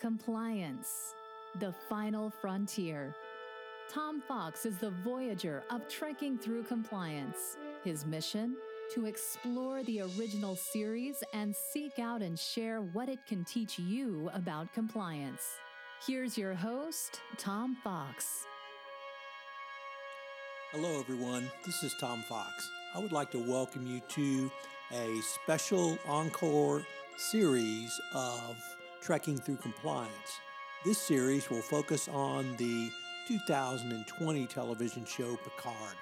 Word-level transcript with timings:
Compliance, 0.00 1.14
the 1.58 1.74
final 1.90 2.30
frontier. 2.30 3.14
Tom 3.92 4.22
Fox 4.26 4.64
is 4.64 4.78
the 4.78 4.88
voyager 5.04 5.62
of 5.68 5.86
trekking 5.90 6.38
through 6.38 6.62
compliance. 6.62 7.58
His 7.84 8.06
mission? 8.06 8.56
To 8.94 9.04
explore 9.04 9.82
the 9.82 10.00
original 10.00 10.56
series 10.56 11.22
and 11.34 11.54
seek 11.54 11.98
out 11.98 12.22
and 12.22 12.38
share 12.38 12.80
what 12.80 13.10
it 13.10 13.18
can 13.28 13.44
teach 13.44 13.78
you 13.78 14.30
about 14.32 14.72
compliance. 14.72 15.56
Here's 16.06 16.38
your 16.38 16.54
host, 16.54 17.20
Tom 17.36 17.76
Fox. 17.84 18.46
Hello, 20.72 20.98
everyone. 20.98 21.50
This 21.66 21.82
is 21.82 21.94
Tom 22.00 22.24
Fox. 22.26 22.70
I 22.94 23.00
would 23.00 23.12
like 23.12 23.30
to 23.32 23.38
welcome 23.38 23.86
you 23.86 24.00
to 24.08 24.50
a 24.92 25.20
special 25.20 25.98
encore 26.08 26.86
series 27.18 28.00
of 28.14 28.56
Trekking 29.00 29.38
Through 29.38 29.56
Compliance. 29.56 30.40
This 30.84 30.98
series 30.98 31.48
will 31.48 31.62
focus 31.62 32.08
on 32.08 32.54
the 32.56 32.90
2020 33.28 34.46
television 34.46 35.04
show 35.04 35.36
Picard. 35.36 35.96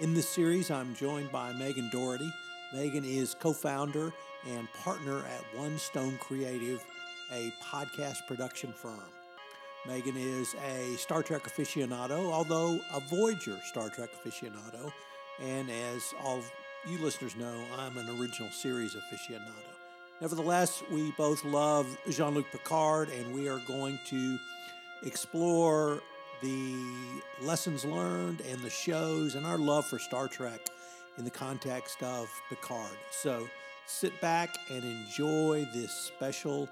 In 0.00 0.12
this 0.12 0.28
series, 0.28 0.70
I'm 0.70 0.94
joined 0.94 1.30
by 1.30 1.52
Megan 1.52 1.88
Doherty. 1.90 2.32
Megan 2.74 3.04
is 3.04 3.34
co 3.38 3.52
founder 3.52 4.12
and 4.48 4.72
partner 4.72 5.18
at 5.18 5.58
One 5.58 5.78
Stone 5.78 6.18
Creative, 6.18 6.84
a 7.32 7.52
podcast 7.62 8.26
production 8.26 8.72
firm. 8.72 9.00
Megan 9.86 10.16
is 10.16 10.54
a 10.68 10.96
Star 10.96 11.22
Trek 11.22 11.44
aficionado, 11.44 12.32
although 12.32 12.80
a 12.92 13.00
Voyager 13.08 13.56
Star 13.64 13.88
Trek 13.88 14.10
aficionado. 14.20 14.92
And 15.40 15.70
as 15.70 16.12
all 16.24 16.42
you 16.88 16.98
listeners 16.98 17.36
know, 17.36 17.64
I'm 17.78 17.96
an 17.96 18.08
original 18.20 18.50
series 18.50 18.96
aficionado. 18.96 19.75
Nevertheless, 20.20 20.82
we 20.90 21.10
both 21.12 21.44
love 21.44 21.86
Jean 22.10 22.34
Luc 22.34 22.50
Picard, 22.50 23.10
and 23.10 23.34
we 23.34 23.48
are 23.48 23.60
going 23.66 23.98
to 24.06 24.38
explore 25.04 26.00
the 26.42 26.74
lessons 27.42 27.84
learned 27.84 28.40
and 28.40 28.60
the 28.60 28.70
shows 28.70 29.34
and 29.34 29.46
our 29.46 29.58
love 29.58 29.84
for 29.86 29.98
Star 29.98 30.26
Trek 30.26 30.60
in 31.18 31.24
the 31.24 31.30
context 31.30 32.02
of 32.02 32.30
Picard. 32.48 32.96
So 33.10 33.46
sit 33.86 34.18
back 34.22 34.56
and 34.70 34.84
enjoy 34.84 35.68
this 35.74 35.92
special 35.92 36.68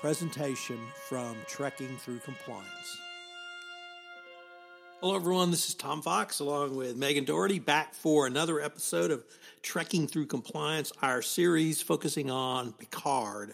presentation 0.00 0.78
from 1.08 1.36
Trekking 1.48 1.96
Through 1.96 2.20
Compliance. 2.20 3.00
Hello, 5.02 5.14
everyone. 5.14 5.50
This 5.50 5.68
is 5.68 5.74
Tom 5.74 6.00
Fox 6.00 6.40
along 6.40 6.74
with 6.74 6.96
Megan 6.96 7.26
Doherty 7.26 7.58
back 7.58 7.92
for 7.92 8.26
another 8.26 8.62
episode 8.62 9.10
of 9.10 9.22
Trekking 9.60 10.06
Through 10.08 10.24
Compliance, 10.24 10.90
our 11.02 11.20
series 11.20 11.82
focusing 11.82 12.30
on 12.30 12.72
Picard. 12.72 13.52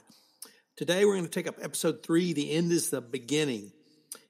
Today, 0.77 1.05
we're 1.05 1.17
going 1.17 1.25
to 1.25 1.31
take 1.31 1.49
up 1.49 1.57
episode 1.61 2.05
three 2.05 2.33
The 2.33 2.53
End 2.53 2.71
is 2.71 2.91
the 2.91 3.01
Beginning. 3.01 3.73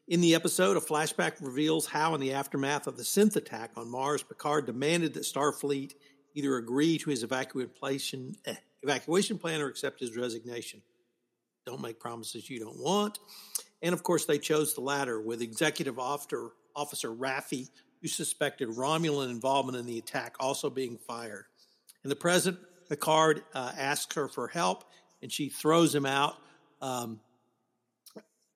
In 0.08 0.22
the 0.22 0.34
episode, 0.34 0.78
a 0.78 0.80
flashback 0.80 1.34
reveals 1.42 1.84
how, 1.84 2.14
in 2.14 2.20
the 2.22 2.32
aftermath 2.32 2.86
of 2.86 2.96
the 2.96 3.02
synth 3.02 3.36
attack 3.36 3.72
on 3.76 3.90
Mars, 3.90 4.22
Picard 4.22 4.64
demanded 4.64 5.12
that 5.12 5.24
Starfleet 5.24 5.92
either 6.34 6.56
agree 6.56 6.96
to 6.96 7.10
his 7.10 7.22
evacuation, 7.22 8.36
eh, 8.46 8.54
evacuation 8.82 9.36
plan 9.36 9.60
or 9.60 9.66
accept 9.66 10.00
his 10.00 10.16
resignation. 10.16 10.80
Don't 11.66 11.82
make 11.82 12.00
promises 12.00 12.48
you 12.48 12.58
don't 12.58 12.78
want. 12.78 13.18
And 13.82 13.92
of 13.92 14.02
course, 14.02 14.24
they 14.24 14.38
chose 14.38 14.72
the 14.72 14.80
latter, 14.80 15.20
with 15.20 15.42
executive 15.42 15.98
officer 15.98 16.52
Officer 16.74 17.10
Raffi, 17.10 17.68
who 18.00 18.08
suspected 18.08 18.68
Romulan 18.68 19.30
involvement 19.30 19.78
in 19.78 19.86
the 19.86 19.98
attack, 19.98 20.36
also 20.40 20.68
being 20.70 20.98
fired. 20.98 21.44
In 22.04 22.10
the 22.10 22.16
present, 22.16 22.58
Picard 22.88 23.42
uh, 23.54 23.72
asks 23.76 24.14
her 24.16 24.28
for 24.28 24.48
help, 24.48 24.84
and 25.22 25.30
she 25.30 25.48
throws 25.48 25.94
him 25.94 26.04
out 26.04 26.36
um, 26.80 27.20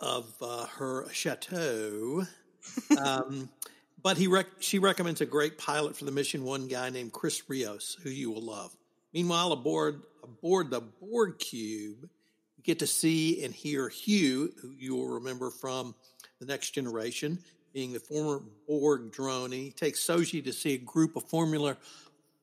of 0.00 0.34
uh, 0.42 0.66
her 0.66 1.06
chateau. 1.12 2.24
um, 2.98 3.48
but 4.02 4.16
he 4.16 4.26
rec- 4.26 4.60
she 4.60 4.78
recommends 4.78 5.20
a 5.20 5.26
great 5.26 5.58
pilot 5.58 5.96
for 5.96 6.04
the 6.04 6.12
mission, 6.12 6.44
one 6.44 6.68
guy 6.68 6.90
named 6.90 7.12
Chris 7.12 7.42
Rios, 7.48 7.96
who 8.02 8.10
you 8.10 8.30
will 8.30 8.42
love. 8.42 8.76
Meanwhile, 9.12 9.52
aboard 9.52 10.02
aboard 10.22 10.70
the 10.70 10.80
Borg 10.80 11.38
cube, 11.38 12.08
you 12.56 12.62
get 12.62 12.80
to 12.80 12.86
see 12.86 13.44
and 13.44 13.54
hear 13.54 13.88
Hugh, 13.88 14.52
who 14.60 14.72
you 14.76 14.94
will 14.94 15.08
remember 15.08 15.50
from 15.50 15.94
the 16.40 16.46
Next 16.46 16.70
Generation, 16.70 17.38
being 17.76 17.92
the 17.92 18.00
former 18.00 18.40
Borg 18.66 19.12
drone, 19.12 19.52
and 19.52 19.62
he 19.62 19.70
takes 19.70 20.00
Soji 20.00 20.42
to 20.42 20.52
see 20.54 20.72
a 20.72 20.78
group 20.78 21.14
of 21.14 21.28
formula, 21.28 21.76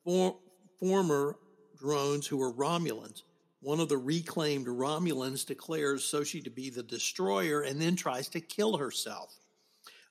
for, 0.04 0.38
former 0.80 1.36
drones 1.76 2.28
who 2.28 2.40
are 2.40 2.54
Romulans. 2.54 3.24
One 3.60 3.80
of 3.80 3.90
the 3.90 3.98
reclaimed 3.98 4.68
Romulans 4.68 5.44
declares 5.44 6.04
Soji 6.04 6.44
to 6.44 6.52
be 6.52 6.70
the 6.70 6.84
destroyer 6.84 7.62
and 7.62 7.82
then 7.82 7.96
tries 7.96 8.28
to 8.30 8.42
kill 8.42 8.78
herself. 8.78 9.34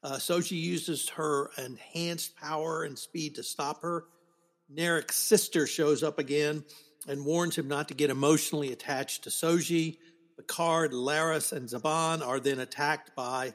Uh, 0.03 0.15
Soji 0.15 0.61
uses 0.61 1.09
her 1.11 1.53
enhanced 1.57 2.35
power 2.35 2.83
and 2.83 2.99
speed 2.99 3.37
to 3.37 3.45
stop 3.45 3.81
her. 3.83 4.07
Narek's 4.75 5.15
sister 5.15 5.69
shows 5.69 6.03
up 6.03 6.19
again 6.19 6.65
and 7.07 7.25
warns 7.25 7.57
him 7.57 7.69
not 7.69 7.87
to 7.87 7.95
get 7.95 8.11
emotionally 8.11 8.73
attached 8.73 9.23
to 9.23 9.31
Soji. 9.31 9.99
Picard, 10.37 10.91
Laris, 10.91 11.53
and 11.53 11.69
Zhaban 11.69 12.27
are 12.27 12.41
then 12.41 12.59
attacked 12.59 13.15
by 13.15 13.55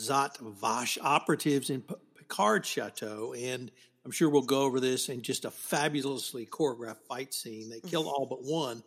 Zhat 0.00 0.38
Vash 0.60 0.98
operatives 1.00 1.70
in 1.70 1.82
Picard 2.16 2.64
Chateau. 2.64 3.34
And 3.34 3.70
I'm 4.04 4.10
sure 4.10 4.30
we'll 4.30 4.42
go 4.42 4.62
over 4.62 4.80
this 4.80 5.08
in 5.08 5.22
just 5.22 5.44
a 5.44 5.50
fabulously 5.50 6.46
choreographed 6.46 7.02
fight 7.08 7.34
scene. 7.34 7.70
They 7.70 7.80
kill 7.80 8.08
all 8.08 8.26
but 8.26 8.42
one, 8.42 8.82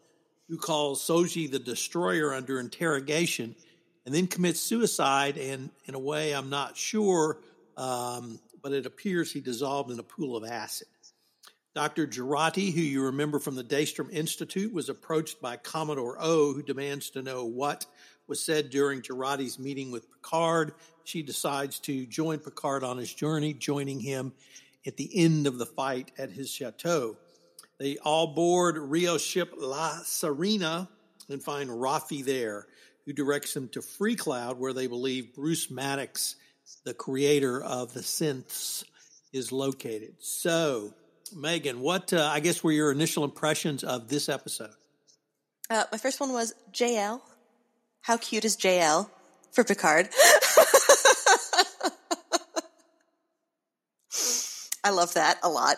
who 0.50 0.58
calls 0.58 1.06
Soji 1.06 1.50
the 1.50 1.60
destroyer 1.60 2.34
under 2.34 2.60
interrogation 2.60 3.56
and 4.06 4.14
then 4.14 4.28
commits 4.28 4.60
suicide. 4.60 5.38
And 5.38 5.70
in 5.86 5.96
a 5.96 6.00
way, 6.00 6.34
I'm 6.34 6.50
not 6.50 6.78
sure, 6.78 7.40
um, 7.78 8.40
but 8.62 8.74
it 8.74 8.86
appears 8.86 9.32
he 9.32 9.42
dissolved 9.42 9.92
in 9.92 10.00
a 10.00 10.04
pool 10.04 10.36
of 10.36 10.44
acid. 10.44 10.88
Dr. 11.76 12.06
Jurati, 12.06 12.72
who 12.72 12.82
you 12.82 13.06
remember 13.06 13.40
from 13.40 13.56
the 13.56 13.64
Daystrom 13.64 14.12
Institute, 14.12 14.72
was 14.72 14.90
approached 14.90 15.42
by 15.42 15.58
Commodore 15.58 16.18
O, 16.20 16.54
who 16.54 16.62
demands 16.62 17.10
to 17.12 17.24
know 17.24 17.46
what 17.46 17.88
was 18.34 18.44
said 18.44 18.72
during 18.72 19.04
Jurati's 19.04 19.60
meeting 19.60 19.92
with 19.92 20.10
Picard. 20.10 20.74
She 21.04 21.22
decides 21.22 21.78
to 21.82 22.08
join 22.08 22.40
Picard 22.40 22.84
on 22.84 22.98
his 22.98 23.14
journey, 23.14 23.54
joining 23.54 24.00
him 24.00 24.34
at 24.88 24.98
the 24.98 25.08
end 25.14 25.46
of 25.46 25.60
the 25.60 25.68
fight 25.68 26.12
at 26.18 26.32
his 26.32 26.50
chateau. 26.50 27.16
They 27.78 28.00
all 28.00 28.34
board 28.34 28.80
Rio's 28.80 29.22
ship 29.22 29.54
La 29.56 30.00
Sirena 30.00 30.88
and 31.30 31.44
find 31.44 31.70
Raffi 31.70 32.26
there, 32.26 32.66
who 33.06 33.14
directs 33.14 33.54
them 33.54 33.68
to 33.70 33.82
Freecloud, 33.82 34.58
where 34.58 34.74
they 34.74 34.88
believe 34.88 35.36
Bruce 35.36 35.70
Maddox, 35.70 36.36
the 36.86 36.96
creator 36.96 37.62
of 37.62 37.94
the 37.94 38.00
synths, 38.00 38.84
is 39.32 39.52
located. 39.52 40.16
So, 40.18 40.96
Megan, 41.36 41.82
what 41.82 42.12
uh, 42.14 42.32
I 42.34 42.40
guess 42.40 42.64
were 42.64 42.72
your 42.72 42.92
initial 42.92 43.26
impressions 43.26 43.84
of 43.84 44.08
this 44.08 44.28
episode? 44.28 44.74
Uh, 45.70 45.84
my 45.92 46.00
first 46.00 46.20
one 46.20 46.34
was 46.34 46.56
JL. 46.72 47.22
How 48.04 48.18
cute 48.18 48.44
is 48.44 48.56
JL 48.58 49.10
for 49.54 49.64
Picard? 49.64 50.10
I 54.84 54.90
love 54.90 55.14
that 55.14 55.40
a 55.42 55.48
lot. 55.48 55.78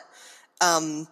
Um, 0.59 1.07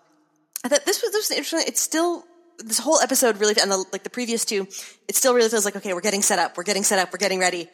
I 0.65 0.69
thought 0.69 0.85
this 0.85 1.03
was 1.03 1.11
this 1.11 1.29
was 1.29 1.37
interesting. 1.37 1.67
It's 1.67 1.81
still 1.81 2.23
this 2.57 2.79
whole 2.79 2.99
episode 2.99 3.39
really, 3.39 3.53
and 3.61 3.69
the, 3.69 3.85
like 3.91 4.01
the 4.01 4.09
previous 4.09 4.43
two, 4.43 4.67
it 5.07 5.15
still 5.15 5.35
really 5.35 5.49
feels 5.49 5.65
like 5.65 5.75
okay, 5.75 5.93
we're 5.93 6.01
getting 6.01 6.23
set 6.23 6.39
up, 6.39 6.57
we're 6.57 6.63
getting 6.63 6.83
set 6.83 6.97
up, 6.97 7.13
we're 7.13 7.19
getting 7.19 7.39
ready. 7.39 7.69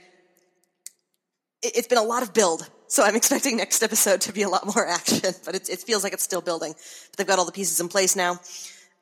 It, 1.62 1.78
has 1.78 1.88
been 1.88 1.98
a 1.98 2.04
lot 2.04 2.24
of 2.24 2.34
build, 2.34 2.70
so 2.88 3.04
I'm 3.04 3.16
expecting 3.22 3.56
next 3.56 3.82
episode 3.82 4.20
to 4.22 4.34
be 4.34 4.42
a 4.42 4.50
lot 4.50 4.66
more 4.66 4.86
action. 4.86 5.34
But 5.46 5.56
it, 5.56 5.70
it 5.70 5.80
feels 5.80 6.04
like 6.04 6.12
it's 6.12 6.24
still 6.24 6.42
building. 6.42 6.74
But 6.74 7.18
they've 7.18 7.28
got 7.28 7.40
all 7.40 7.46
the 7.46 7.54
pieces 7.54 7.80
in 7.80 7.88
place 7.88 8.18
now, 8.18 8.42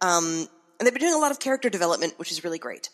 um, 0.02 0.48
and 0.78 0.86
they've 0.86 0.94
been 0.94 1.02
doing 1.02 1.16
a 1.16 1.20
lot 1.20 1.32
of 1.32 1.40
character 1.40 1.72
development, 1.72 2.14
which 2.18 2.32
is 2.32 2.44
really 2.44 2.60
great. 2.60 2.92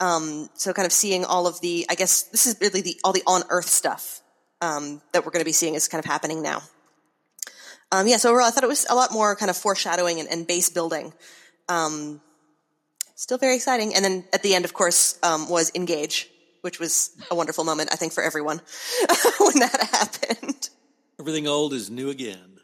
Um, 0.00 0.48
so 0.54 0.72
kind 0.72 0.86
of 0.86 0.92
seeing 0.92 1.24
all 1.24 1.46
of 1.46 1.60
the, 1.60 1.86
I 1.90 1.94
guess 1.94 2.22
this 2.22 2.46
is 2.46 2.56
really 2.60 2.80
the 2.80 2.98
all 3.04 3.12
the 3.12 3.22
on 3.26 3.42
Earth 3.50 3.68
stuff 3.68 4.22
um, 4.60 5.02
that 5.12 5.24
we're 5.24 5.30
going 5.30 5.42
to 5.42 5.48
be 5.48 5.52
seeing 5.52 5.74
is 5.74 5.88
kind 5.88 6.02
of 6.02 6.10
happening 6.10 6.42
now. 6.42 6.62
Um, 7.92 8.06
yeah, 8.06 8.16
so 8.16 8.30
overall, 8.30 8.46
I 8.46 8.50
thought 8.50 8.64
it 8.64 8.68
was 8.68 8.86
a 8.88 8.94
lot 8.94 9.12
more 9.12 9.34
kind 9.36 9.50
of 9.50 9.56
foreshadowing 9.56 10.20
and, 10.20 10.28
and 10.28 10.46
base 10.46 10.70
building. 10.70 11.12
Um, 11.68 12.20
still 13.16 13.38
very 13.38 13.56
exciting. 13.56 13.94
And 13.94 14.04
then 14.04 14.24
at 14.32 14.42
the 14.42 14.54
end, 14.54 14.64
of 14.64 14.72
course, 14.72 15.18
um, 15.22 15.48
was 15.48 15.72
Engage, 15.74 16.30
which 16.62 16.78
was 16.78 17.10
a 17.30 17.34
wonderful 17.34 17.64
moment, 17.64 17.90
I 17.92 17.96
think, 17.96 18.12
for 18.12 18.22
everyone 18.22 18.58
when 19.38 19.58
that 19.58 19.88
happened. 19.92 20.70
Everything 21.18 21.46
old 21.46 21.72
is 21.72 21.90
new 21.90 22.10
again. 22.10 22.58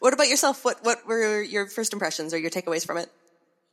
What 0.00 0.12
about 0.12 0.28
yourself? 0.28 0.64
What 0.64 0.84
what 0.84 1.06
were 1.06 1.42
your 1.42 1.66
first 1.66 1.92
impressions 1.92 2.32
or 2.32 2.38
your 2.38 2.50
takeaways 2.50 2.86
from 2.86 2.98
it? 2.98 3.10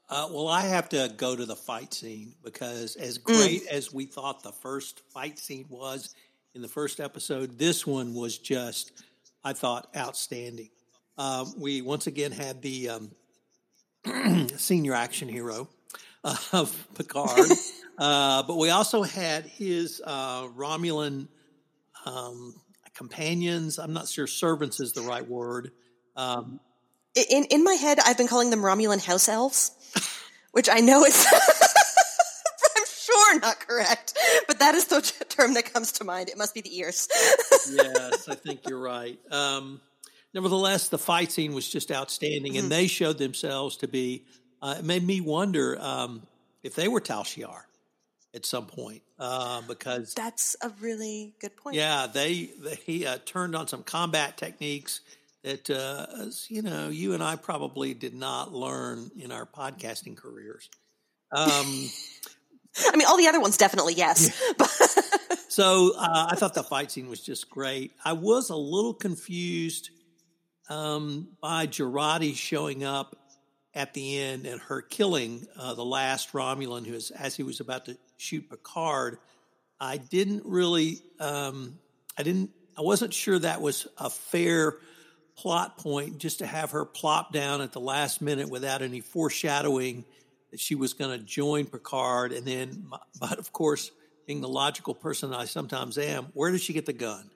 Uh, 0.08 0.30
well, 0.32 0.48
I 0.48 0.62
have 0.62 0.90
to 0.90 1.12
go 1.18 1.36
to 1.36 1.46
the 1.46 1.56
fight 1.56 1.94
scene 1.94 2.36
because, 2.44 2.96
as 2.96 3.18
mm. 3.18 3.24
great 3.24 3.64
mm. 3.64 3.72
as 3.72 3.94
we 3.94 4.06
thought 4.06 4.44
the 4.44 4.52
first 4.52 5.02
fight 5.12 5.40
scene 5.40 5.66
was 5.70 6.14
in 6.54 6.62
the 6.62 6.68
first 6.68 7.00
episode, 7.00 7.58
this 7.58 7.86
one 7.88 8.14
was 8.14 8.38
just, 8.38 8.92
I 9.44 9.54
thought, 9.54 9.88
outstanding. 9.96 10.70
Um, 11.18 11.54
we 11.58 11.82
once 11.82 12.08
again 12.08 12.32
had 12.32 12.62
the 12.62 12.90
um, 12.90 14.48
senior 14.58 14.94
action 14.94 15.28
hero 15.28 15.70
of 16.52 16.88
Picard, 16.96 17.50
Uh, 17.98 18.44
but 18.44 18.58
we 18.58 18.70
also 18.70 19.04
had 19.04 19.46
his 19.46 20.02
uh, 20.06 20.44
Romulan 20.48 21.28
um, 22.06 22.54
companions. 22.94 23.80
I'm 23.80 23.94
not 23.94 24.08
sure 24.08 24.28
servants 24.28 24.80
is 24.80 24.94
the 24.94 25.02
right 25.02 25.28
word. 25.28 25.72
Um, 26.16 26.60
in 27.16 27.46
in 27.46 27.64
my 27.64 27.74
head, 27.74 28.00
I've 28.04 28.18
been 28.18 28.28
calling 28.28 28.50
them 28.50 28.60
Romulan 28.62 29.06
house 29.06 29.30
elves, 29.30 29.72
which 30.56 30.70
I 30.72 30.80
know 30.80 31.04
is. 31.04 31.28
I'm 32.78 32.84
sure 32.86 33.40
not 33.42 33.60
correct, 33.60 34.18
but 34.48 34.60
that 34.60 34.74
is 34.74 34.88
the 34.88 35.02
term 35.28 35.54
that 35.56 35.74
comes 35.74 35.92
to 35.94 36.06
mind. 36.06 36.30
It 36.30 36.38
must 36.38 36.54
be 36.54 36.62
the 36.62 36.78
ears. 36.78 37.10
yes, 37.70 38.30
I 38.30 38.36
think 38.36 38.62
you're 38.70 38.80
right. 38.80 39.20
Um, 39.30 39.82
nevertheless, 40.34 40.88
the 40.88 40.98
fight 40.98 41.34
scene 41.34 41.54
was 41.54 41.68
just 41.70 41.92
outstanding, 41.92 42.54
mm-hmm. 42.54 42.64
and 42.64 42.72
they 42.72 42.88
showed 42.88 43.18
themselves 43.18 43.76
to 43.78 43.90
be. 43.90 44.24
Uh, 44.62 44.76
it 44.80 44.86
made 44.86 45.04
me 45.04 45.20
wonder 45.20 45.78
um, 45.82 46.22
if 46.64 46.74
they 46.74 46.88
were 46.88 47.02
Tal 47.02 47.26
Shiar 47.26 47.64
at 48.34 48.46
some 48.46 48.66
point 48.66 49.02
uh, 49.20 49.62
because 49.68 50.14
that's 50.14 50.56
a 50.62 50.72
really 50.80 51.34
good 51.42 51.58
point. 51.58 51.76
Yeah, 51.76 52.08
they, 52.08 52.50
they 52.62 52.76
he 52.76 53.06
uh, 53.06 53.18
turned 53.26 53.58
on 53.58 53.68
some 53.68 53.84
combat 53.84 54.38
techniques 54.38 55.02
that 55.46 55.70
uh, 55.70 56.08
you 56.50 56.64
know 56.64 56.90
you 56.90 57.14
and 57.14 57.24
I 57.24 57.36
probably 57.36 57.94
did 57.94 58.16
not 58.16 58.52
learn 58.52 59.12
in 59.18 59.32
our 59.32 59.46
podcasting 59.46 60.18
careers. 60.18 60.70
Um, 61.32 61.90
I 62.92 62.98
mean, 62.98 63.08
all 63.08 63.18
the 63.18 63.28
other 63.28 63.40
ones 63.40 63.56
definitely 63.56 63.94
yes. 63.94 64.42
Yeah. 64.60 64.66
so 65.48 65.94
uh, 65.98 66.28
I 66.32 66.36
thought 66.36 66.56
the 66.56 66.64
fight 66.64 66.92
scene 66.92 67.08
was 67.08 67.22
just 67.22 67.50
great. 67.50 67.92
I 68.04 68.14
was 68.14 68.50
a 68.50 68.56
little 68.56 68.94
confused 68.94 69.92
um, 70.68 71.30
by 71.42 71.68
Jurati 71.68 72.36
showing 72.36 72.84
up 72.84 73.16
at 73.74 73.94
the 73.94 74.20
end 74.20 74.48
and 74.48 74.60
her 74.62 74.82
killing 74.82 75.46
uh, 75.58 75.76
the 75.76 75.86
last 75.86 76.34
Romulan 76.34 76.86
who 76.86 76.94
was 76.94 77.12
as 77.12 77.36
he 77.36 77.44
was 77.44 77.60
about 77.60 77.86
to 77.86 77.98
shoot 78.18 78.50
Picard. 78.50 79.20
I 79.80 79.98
didn't 79.98 80.44
really, 80.46 81.02
um, 81.20 81.78
I 82.18 82.24
didn't, 82.24 82.50
I 82.78 82.82
wasn't 82.82 83.14
sure 83.14 83.38
that 83.38 83.62
was 83.62 83.88
a 83.98 84.10
fair 84.10 84.78
plot 85.38 85.78
point 85.78 86.18
just 86.18 86.40
to 86.40 86.46
have 86.46 86.72
her 86.72 86.86
plop 86.86 87.34
down 87.34 87.62
at 87.62 87.74
the 87.74 87.80
last 87.80 88.22
minute 88.22 88.50
without 88.50 88.82
any 88.82 89.02
foreshadowing 89.02 90.06
that 90.52 90.60
she 90.60 90.76
was 90.76 90.94
going 90.94 91.18
to 91.18 91.24
join 91.24 91.66
Picard. 91.66 92.32
And 92.32 92.46
then, 92.46 92.88
but 93.20 93.38
of 93.38 93.52
course, 93.52 93.92
being 94.26 94.42
the 94.42 94.50
logical 94.50 94.96
person 94.96 95.34
I 95.34 95.46
sometimes 95.46 95.98
am, 95.98 96.28
where 96.34 96.52
does 96.52 96.62
she 96.62 96.74
get 96.74 96.86
the 96.86 96.94
gun? 96.94 97.30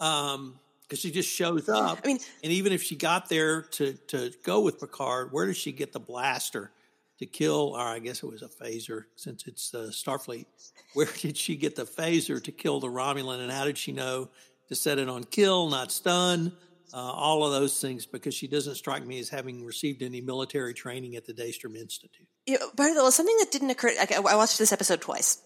Um, 0.00 0.58
because 0.82 1.00
she 1.00 1.10
just 1.10 1.30
shows 1.30 1.68
up. 1.68 2.00
I 2.04 2.06
mean, 2.06 2.18
and 2.42 2.52
even 2.52 2.72
if 2.72 2.82
she 2.82 2.94
got 2.94 3.28
there 3.28 3.62
to 3.62 3.94
to 4.08 4.32
go 4.42 4.60
with 4.60 4.78
Picard, 4.78 5.32
where 5.32 5.46
does 5.46 5.56
she 5.56 5.72
get 5.72 5.92
the 5.92 6.00
blaster 6.00 6.70
to 7.18 7.26
kill? 7.26 7.74
Or 7.74 7.80
I 7.80 7.98
guess 8.00 8.22
it 8.22 8.26
was 8.26 8.42
a 8.42 8.48
phaser 8.48 9.04
since 9.16 9.46
it's 9.46 9.74
uh, 9.74 9.90
Starfleet. 9.90 10.46
Where 10.92 11.06
did 11.20 11.36
she 11.36 11.56
get 11.56 11.76
the 11.76 11.84
phaser 11.84 12.42
to 12.42 12.52
kill 12.52 12.80
the 12.80 12.88
Romulan, 12.88 13.40
and 13.40 13.50
how 13.50 13.64
did 13.64 13.78
she 13.78 13.92
know 13.92 14.28
to 14.68 14.74
set 14.74 14.98
it 14.98 15.08
on 15.08 15.24
kill, 15.24 15.68
not 15.68 15.90
stun? 15.90 16.52
Uh, 16.92 16.98
all 16.98 17.44
of 17.44 17.52
those 17.52 17.80
things 17.80 18.06
because 18.06 18.34
she 18.34 18.46
doesn't 18.46 18.76
strike 18.76 19.04
me 19.04 19.18
as 19.18 19.28
having 19.28 19.64
received 19.64 20.00
any 20.02 20.20
military 20.20 20.72
training 20.72 21.16
at 21.16 21.24
the 21.24 21.32
Daystrom 21.32 21.76
Institute. 21.76 22.28
Yeah, 22.46 22.58
by 22.76 22.92
the 22.94 23.02
way, 23.02 23.10
something 23.10 23.36
that 23.38 23.50
didn't 23.50 23.70
occur. 23.70 23.92
I 24.00 24.36
watched 24.36 24.58
this 24.58 24.72
episode 24.72 25.00
twice. 25.00 25.38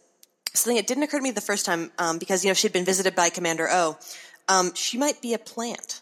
Something 0.53 0.77
that 0.77 0.87
didn't 0.87 1.05
occur 1.05 1.19
to 1.19 1.23
me 1.23 1.31
the 1.31 1.41
first 1.41 1.65
time 1.65 1.91
um, 1.99 2.19
because 2.19 2.45
you 2.45 2.51
know 2.51 2.55
she'd 2.55 2.73
been 2.73 2.85
visited 2.85 3.15
by 3.15 3.31
Commander 3.31 3.69
O 3.71 3.97
um, 4.49 4.75
she 4.75 4.99
might 4.99 5.21
be 5.21 5.35
a 5.35 5.39
plant. 5.39 6.01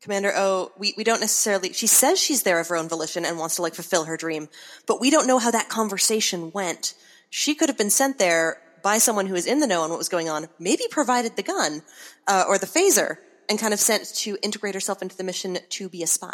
Commander 0.00 0.32
O, 0.34 0.72
we, 0.76 0.94
we 0.96 1.04
don't 1.04 1.20
necessarily, 1.20 1.72
she 1.72 1.86
says 1.86 2.18
she's 2.18 2.42
there 2.42 2.60
of 2.60 2.68
her 2.68 2.76
own 2.76 2.88
volition 2.88 3.24
and 3.24 3.38
wants 3.38 3.56
to 3.56 3.62
like 3.62 3.74
fulfill 3.74 4.04
her 4.04 4.16
dream, 4.16 4.48
but 4.86 5.00
we 5.00 5.10
don't 5.10 5.26
know 5.26 5.38
how 5.38 5.50
that 5.50 5.68
conversation 5.68 6.50
went. 6.52 6.94
She 7.30 7.54
could 7.54 7.68
have 7.68 7.78
been 7.78 7.90
sent 7.90 8.18
there 8.18 8.58
by 8.82 8.98
someone 8.98 9.26
who 9.26 9.34
is 9.34 9.46
in 9.46 9.60
the 9.60 9.66
know 9.66 9.82
on 9.82 9.90
what 9.90 9.98
was 9.98 10.10
going 10.10 10.28
on, 10.28 10.48
maybe 10.58 10.84
provided 10.90 11.36
the 11.36 11.42
gun, 11.42 11.82
uh, 12.26 12.44
or 12.46 12.58
the 12.58 12.66
phaser, 12.66 13.16
and 13.48 13.58
kind 13.58 13.72
of 13.74 13.80
sent 13.80 14.14
to 14.16 14.36
integrate 14.42 14.74
herself 14.74 15.02
into 15.02 15.16
the 15.16 15.24
mission 15.24 15.58
to 15.70 15.88
be 15.88 16.02
a 16.02 16.06
spy. 16.06 16.32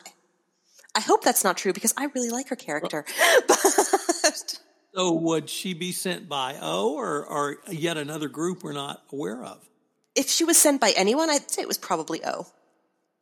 I 0.94 1.00
hope 1.00 1.22
that's 1.22 1.44
not 1.44 1.56
true 1.56 1.72
because 1.72 1.94
I 1.96 2.06
really 2.14 2.30
like 2.30 2.48
her 2.48 2.56
character. 2.56 3.04
but... 3.48 4.60
So 4.92 5.12
would 5.12 5.48
she 5.48 5.72
be 5.72 5.92
sent 5.92 6.28
by 6.28 6.56
O 6.60 6.94
or, 6.94 7.24
or 7.24 7.58
yet 7.70 7.96
another 7.96 8.28
group 8.28 8.64
we're 8.64 8.72
not 8.72 9.04
aware 9.12 9.44
of? 9.44 9.70
if 10.14 10.28
she 10.28 10.44
was 10.44 10.58
sent 10.58 10.80
by 10.80 10.92
anyone, 10.96 11.30
I'd 11.30 11.50
say 11.50 11.62
it 11.62 11.68
was 11.68 11.78
probably 11.78 12.20
O. 12.24 12.46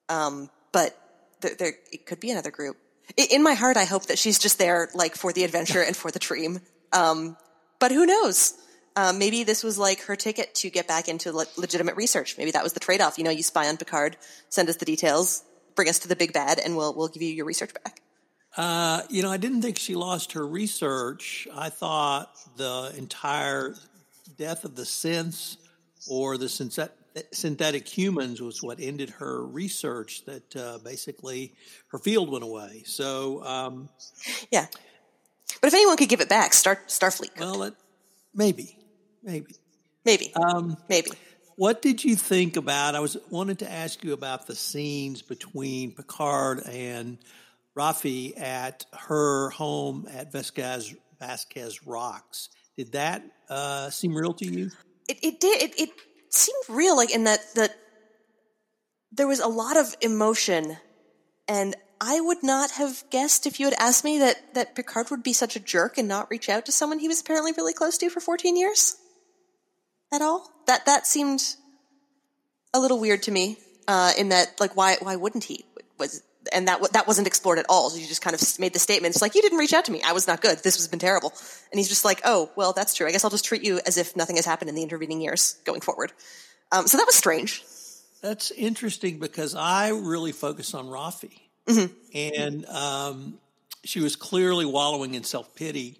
Um, 0.08 0.50
but 0.72 0.98
there, 1.40 1.54
there, 1.58 1.72
it 1.92 2.06
could 2.06 2.20
be 2.20 2.30
another 2.30 2.50
group. 2.50 2.76
In 3.16 3.42
my 3.42 3.54
heart, 3.54 3.76
I 3.76 3.84
hope 3.84 4.06
that 4.06 4.18
she's 4.18 4.38
just 4.38 4.58
there, 4.58 4.88
like 4.94 5.14
for 5.14 5.32
the 5.32 5.44
adventure 5.44 5.82
and 5.86 5.96
for 5.96 6.10
the 6.10 6.18
dream. 6.18 6.60
Um, 6.92 7.36
but 7.78 7.92
who 7.92 8.06
knows? 8.06 8.54
Um, 8.98 9.18
maybe 9.20 9.44
this 9.44 9.62
was 9.62 9.78
like 9.78 10.00
her 10.02 10.16
ticket 10.16 10.56
to 10.56 10.70
get 10.70 10.88
back 10.88 11.06
into 11.06 11.30
le- 11.30 11.46
legitimate 11.56 11.94
research. 11.94 12.36
Maybe 12.36 12.50
that 12.50 12.64
was 12.64 12.72
the 12.72 12.80
trade-off. 12.80 13.16
You 13.16 13.22
know, 13.22 13.30
you 13.30 13.44
spy 13.44 13.68
on 13.68 13.76
Picard, 13.76 14.16
send 14.48 14.68
us 14.68 14.76
the 14.76 14.84
details, 14.84 15.44
bring 15.76 15.88
us 15.88 16.00
to 16.00 16.08
the 16.08 16.16
big 16.16 16.32
bad, 16.32 16.58
and 16.58 16.76
we'll 16.76 16.92
we'll 16.94 17.06
give 17.06 17.22
you 17.22 17.32
your 17.32 17.46
research 17.46 17.72
back. 17.74 18.00
Uh, 18.56 19.02
you 19.08 19.22
know, 19.22 19.30
I 19.30 19.36
didn't 19.36 19.62
think 19.62 19.78
she 19.78 19.94
lost 19.94 20.32
her 20.32 20.44
research. 20.44 21.46
I 21.54 21.68
thought 21.68 22.36
the 22.56 22.92
entire 22.98 23.76
death 24.36 24.64
of 24.64 24.74
the 24.74 24.82
synths 24.82 25.58
or 26.10 26.36
the 26.36 26.48
synthetic 27.30 27.86
humans 27.86 28.40
was 28.40 28.64
what 28.64 28.80
ended 28.80 29.10
her 29.10 29.46
research 29.46 30.24
that 30.24 30.56
uh, 30.56 30.78
basically 30.82 31.52
her 31.92 31.98
field 31.98 32.32
went 32.32 32.42
away. 32.42 32.82
So, 32.84 33.44
um, 33.44 33.90
yeah. 34.50 34.66
But 35.60 35.68
if 35.68 35.74
anyone 35.74 35.96
could 35.96 36.08
give 36.08 36.20
it 36.20 36.28
back, 36.28 36.52
Star 36.52 36.80
Starfleet. 36.88 37.34
Could. 37.34 37.40
Well, 37.40 37.62
it, 37.62 37.74
maybe, 38.34 38.77
maybe, 39.28 39.54
maybe, 40.04 40.32
um, 40.34 40.76
maybe. 40.88 41.10
What 41.56 41.82
did 41.82 42.04
you 42.04 42.16
think 42.16 42.56
about? 42.56 42.94
I 42.94 43.00
was 43.00 43.16
wanted 43.30 43.60
to 43.60 43.70
ask 43.70 44.04
you 44.04 44.12
about 44.12 44.46
the 44.46 44.54
scenes 44.54 45.22
between 45.22 45.92
Picard 45.92 46.62
and 46.66 47.18
Raffi 47.76 48.38
at 48.40 48.86
her 48.92 49.50
home 49.50 50.06
at 50.12 50.32
Vasquez 50.32 50.94
Vasquez 51.18 51.84
Rocks. 51.86 52.48
Did 52.76 52.92
that 52.92 53.22
uh, 53.48 53.90
seem 53.90 54.14
real 54.14 54.34
to 54.34 54.46
you? 54.46 54.70
it, 55.08 55.18
it 55.22 55.40
did 55.40 55.62
it, 55.62 55.80
it 55.80 55.90
seemed 56.28 56.64
real 56.68 56.96
like 56.96 57.12
in 57.12 57.24
that 57.24 57.40
that 57.54 57.74
there 59.10 59.26
was 59.26 59.40
a 59.40 59.48
lot 59.48 59.76
of 59.76 59.94
emotion 60.00 60.76
and 61.48 61.74
I 62.00 62.20
would 62.20 62.42
not 62.42 62.72
have 62.72 63.02
guessed 63.10 63.46
if 63.46 63.58
you 63.58 63.66
had 63.66 63.74
asked 63.78 64.04
me 64.04 64.18
that 64.18 64.54
that 64.54 64.74
Picard 64.76 65.10
would 65.10 65.22
be 65.22 65.32
such 65.32 65.56
a 65.56 65.60
jerk 65.60 65.98
and 65.98 66.06
not 66.06 66.30
reach 66.30 66.48
out 66.48 66.66
to 66.66 66.72
someone 66.72 66.98
he 66.98 67.08
was 67.08 67.20
apparently 67.20 67.52
really 67.52 67.72
close 67.72 67.98
to 67.98 68.10
for 68.10 68.20
14 68.20 68.56
years 68.56 68.96
at 70.12 70.22
all. 70.22 70.50
That 70.66 70.86
that 70.86 71.06
seemed 71.06 71.42
a 72.74 72.80
little 72.80 73.00
weird 73.00 73.22
to 73.24 73.30
me. 73.30 73.58
Uh, 73.86 74.12
in 74.18 74.28
that, 74.28 74.60
like, 74.60 74.76
why 74.76 74.96
why 75.00 75.16
wouldn't 75.16 75.44
he? 75.44 75.64
Was 75.98 76.22
and 76.52 76.68
that 76.68 76.92
that 76.92 77.06
wasn't 77.06 77.26
explored 77.26 77.58
at 77.58 77.66
all. 77.68 77.90
So 77.90 77.98
you 77.98 78.06
just 78.06 78.22
kind 78.22 78.34
of 78.34 78.58
made 78.58 78.72
the 78.72 78.78
statement. 78.78 79.14
It's 79.14 79.22
like 79.22 79.34
you 79.34 79.42
didn't 79.42 79.58
reach 79.58 79.72
out 79.72 79.86
to 79.86 79.92
me. 79.92 80.02
I 80.04 80.12
was 80.12 80.26
not 80.26 80.40
good. 80.40 80.58
This 80.58 80.76
has 80.76 80.88
been 80.88 80.98
terrible. 80.98 81.32
And 81.70 81.78
he's 81.78 81.88
just 81.88 82.04
like, 82.04 82.20
oh, 82.24 82.50
well, 82.56 82.72
that's 82.72 82.94
true. 82.94 83.06
I 83.06 83.12
guess 83.12 83.24
I'll 83.24 83.30
just 83.30 83.44
treat 83.44 83.64
you 83.64 83.80
as 83.86 83.96
if 83.96 84.16
nothing 84.16 84.36
has 84.36 84.46
happened 84.46 84.68
in 84.68 84.74
the 84.74 84.82
intervening 84.82 85.20
years 85.20 85.56
going 85.64 85.80
forward. 85.80 86.12
Um, 86.70 86.86
so 86.86 86.96
that 86.98 87.06
was 87.06 87.14
strange. 87.14 87.64
That's 88.20 88.50
interesting 88.50 89.18
because 89.18 89.54
I 89.54 89.90
really 89.90 90.32
focus 90.32 90.74
on 90.74 90.86
Raffi, 90.86 91.38
mm-hmm. 91.66 91.92
and 92.14 92.66
um, 92.66 93.38
she 93.84 94.00
was 94.00 94.16
clearly 94.16 94.66
wallowing 94.66 95.14
in 95.14 95.22
self 95.22 95.54
pity. 95.54 95.98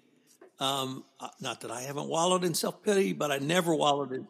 Um, 0.59 1.05
uh, 1.21 1.29
not 1.39 1.61
that 1.61 1.71
I 1.71 1.81
haven't 1.81 2.07
wallowed 2.07 2.43
in 2.43 2.53
self 2.53 2.83
pity, 2.83 3.13
but 3.13 3.31
I 3.31 3.37
never 3.37 3.73
wallowed 3.73 4.11
in. 4.11 4.27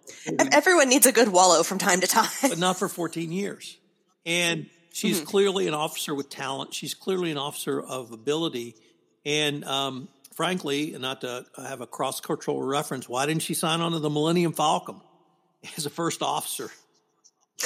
Everyone 0.52 0.90
needs 0.90 1.08
a 1.08 1.12
good 1.12 1.30
wallow 1.30 1.64
from 1.64 1.80
time 1.80 2.02
to 2.02 2.08
time, 2.08 2.30
but 2.44 2.60
not 2.60 2.78
for 2.78 2.88
14 2.88 3.32
years. 3.32 3.78
And 4.26 4.68
She's 4.92 5.18
mm-hmm. 5.18 5.28
clearly 5.28 5.68
an 5.68 5.74
officer 5.74 6.16
with 6.16 6.30
talent. 6.30 6.74
She's 6.74 6.94
clearly 6.94 7.32
an 7.32 7.38
officer 7.38 7.82
of 7.82 8.12
ability. 8.12 8.76
And 9.26 9.64
um, 9.66 10.10
frankly, 10.36 10.96
not 11.00 11.22
to 11.22 11.46
have 11.58 11.82
a 11.82 11.88
cross 11.88 12.20
cultural 12.20 12.62
reference, 12.62 13.08
why 13.08 13.26
didn't 13.26 13.44
she 13.44 13.54
sign 13.54 13.82
on 13.82 13.92
to 13.92 14.00
the 14.00 14.10
Millennium 14.10 14.54
Falcon 14.54 15.00
as 15.78 15.86
a 15.86 15.90
first 15.90 16.22
officer? 16.22 16.70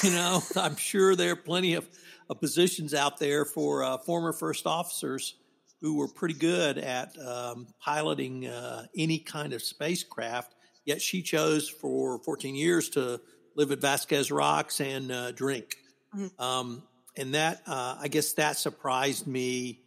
You 0.04 0.12
know, 0.12 0.42
I'm 0.56 0.76
sure 0.76 1.16
there 1.16 1.32
are 1.32 1.38
plenty 1.38 1.76
of, 1.76 1.88
of 2.30 2.40
positions 2.40 2.94
out 2.94 3.20
there 3.20 3.46
for 3.46 3.84
uh, 3.84 3.98
former 4.00 4.34
first 4.34 4.68
officers 4.68 5.36
who 5.84 5.96
were 5.96 6.08
pretty 6.08 6.34
good 6.34 6.78
at 6.78 7.14
um, 7.20 7.68
piloting 7.82 8.48
uh, 8.48 8.86
any 8.98 9.20
kind 9.20 9.52
of 9.52 9.62
spacecraft. 9.62 10.56
Yet 10.86 11.02
she 11.02 11.22
chose 11.22 11.68
for 11.68 12.20
14 12.20 12.56
years 12.56 12.90
to 12.92 13.20
live 13.58 13.70
at 13.74 13.80
Vasquez 13.80 14.32
Rocks 14.32 14.80
and 14.80 15.12
uh, 15.12 15.34
drink. 15.34 15.76
Mm-hmm. 16.16 16.42
Um, 16.42 16.84
and 17.18 17.36
that 17.36 17.64
uh, 17.68 17.98
I 18.00 18.08
guess 18.08 18.32
that 18.34 18.56
surprised 18.56 19.28
me 19.28 19.82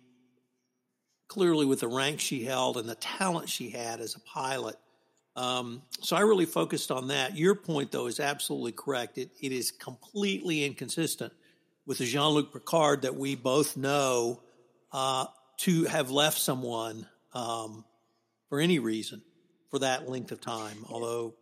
clearly 1.29 1.65
with 1.65 1.81
the 1.81 1.89
rank 1.89 2.21
she 2.21 2.45
held 2.45 2.77
and 2.77 2.87
the 2.87 2.95
talent 2.97 3.49
she 3.49 3.71
had 3.71 4.01
as 4.01 4.17
a 4.17 4.21
pilot. 4.21 4.77
Um, 5.35 5.83
so 6.03 6.15
I 6.15 6.21
really 6.21 6.45
focused 6.45 6.91
on 6.91 7.09
that. 7.09 7.39
Your 7.39 7.55
point, 7.55 7.91
though, 7.91 8.07
is 8.07 8.21
absolutely 8.21 8.73
correct. 8.73 9.17
It, 9.17 9.31
it 9.41 9.51
is 9.51 9.71
completely 9.71 10.63
inconsistent 10.63 11.33
with 11.87 11.99
the 11.99 12.05
Jean 12.05 12.35
Luc 12.35 12.53
Picard 12.53 13.03
that 13.03 13.17
we 13.17 13.35
both 13.35 13.79
know 13.79 14.43
uh, 14.93 15.27
to 15.59 15.85
have 15.85 16.11
left 16.11 16.39
someone 16.39 17.07
um, 17.35 17.85
for 18.49 18.61
any 18.61 18.79
reason. 18.79 19.23
for 19.71 19.81
that 19.81 20.09
length 20.09 20.31
of 20.33 20.41
time. 20.41 20.85
Although, 20.89 21.35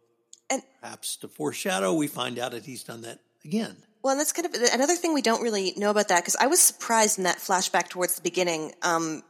And- 0.49 0.63
perhaps 0.81 1.17
to 1.17 1.29
foreshadow, 1.29 1.93
we 1.93 2.07
find 2.09 2.39
out 2.39 2.53
that 2.53 2.65
he's 2.65 2.83
done 2.83 3.03
that 3.03 3.21
again. 3.45 3.77
Well, 4.03 4.13
and 4.13 4.21
that's 4.21 4.33
kind 4.33 4.47
of 4.47 4.55
another 4.73 4.97
thing 4.97 5.13
we 5.15 5.23
don't 5.23 5.43
really 5.43 5.75
know 5.77 5.91
about 5.91 6.09
that 6.09 6.23
because 6.23 6.37
I 6.37 6.47
was 6.47 6.61
surprised 6.61 7.19
in 7.19 7.25
that 7.25 7.39
flashback 7.39 7.89
towards 7.89 8.17
the 8.17 8.23
beginning. 8.23 8.73
Um, 8.83 9.23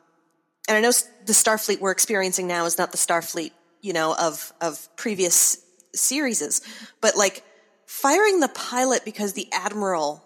and 0.69 0.77
I 0.77 0.81
know 0.81 0.93
the 1.27 1.33
Starfleet 1.33 1.81
we're 1.81 1.91
experiencing 1.93 2.47
now 2.47 2.65
is 2.67 2.79
not 2.79 2.93
the 2.93 2.99
Starfleet, 2.99 3.51
you 3.83 3.93
know, 3.93 4.15
of 4.15 4.53
of 4.61 4.89
previous 4.97 5.59
series, 5.95 6.61
but 7.01 7.17
like 7.17 7.45
firing 7.87 8.41
the 8.41 8.49
pilot 8.49 9.05
because 9.05 9.35
the 9.35 9.49
admiral 9.53 10.25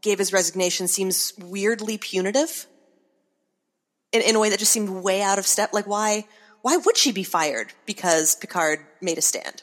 gave 0.00 0.18
his 0.18 0.32
resignation 0.32 0.88
seems 0.88 1.32
weirdly 1.38 1.98
punitive 1.98 2.66
in, 4.12 4.22
in 4.22 4.36
a 4.36 4.40
way 4.40 4.50
that 4.50 4.58
just 4.58 4.72
seemed 4.72 4.90
way 4.90 5.22
out 5.22 5.38
of 5.38 5.46
step. 5.46 5.72
Like, 5.72 5.86
why 5.86 6.26
why 6.62 6.76
would 6.76 6.96
she 6.96 7.12
be 7.12 7.24
fired 7.24 7.72
because 7.86 8.36
Picard 8.36 8.80
made 9.00 9.18
a 9.18 9.22
stand? 9.22 9.62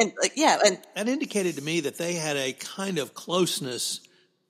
And 0.00 0.12
like, 0.20 0.32
yeah, 0.36 0.58
and 0.64 0.78
That 0.94 1.08
indicated 1.08 1.56
to 1.56 1.62
me 1.62 1.80
that 1.80 1.98
they 1.98 2.14
had 2.14 2.36
a 2.36 2.52
kind 2.52 2.98
of 2.98 3.14
closeness 3.14 4.00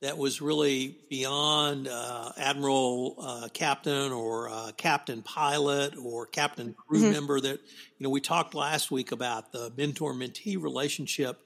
that 0.00 0.16
was 0.16 0.40
really 0.40 0.97
beyond 1.11 1.87
uh, 1.87 2.33
admiral, 2.38 3.16
uh, 3.21 3.49
captain, 3.52 4.12
or 4.12 4.49
uh, 4.49 4.73
captain 4.76 5.23
pilot, 5.23 5.95
or 5.99 6.26
captain 6.26 6.75
crew 6.75 7.00
Mm-hmm. 7.00 7.11
member. 7.11 7.40
That 7.40 7.61
you 7.99 8.04
know, 8.04 8.11
we 8.11 8.21
talked 8.21 8.54
last 8.54 8.90
week 8.90 9.12
about 9.12 9.52
the 9.52 9.71
mentor 9.76 10.14
mentee 10.14 10.61
relationship. 10.61 11.38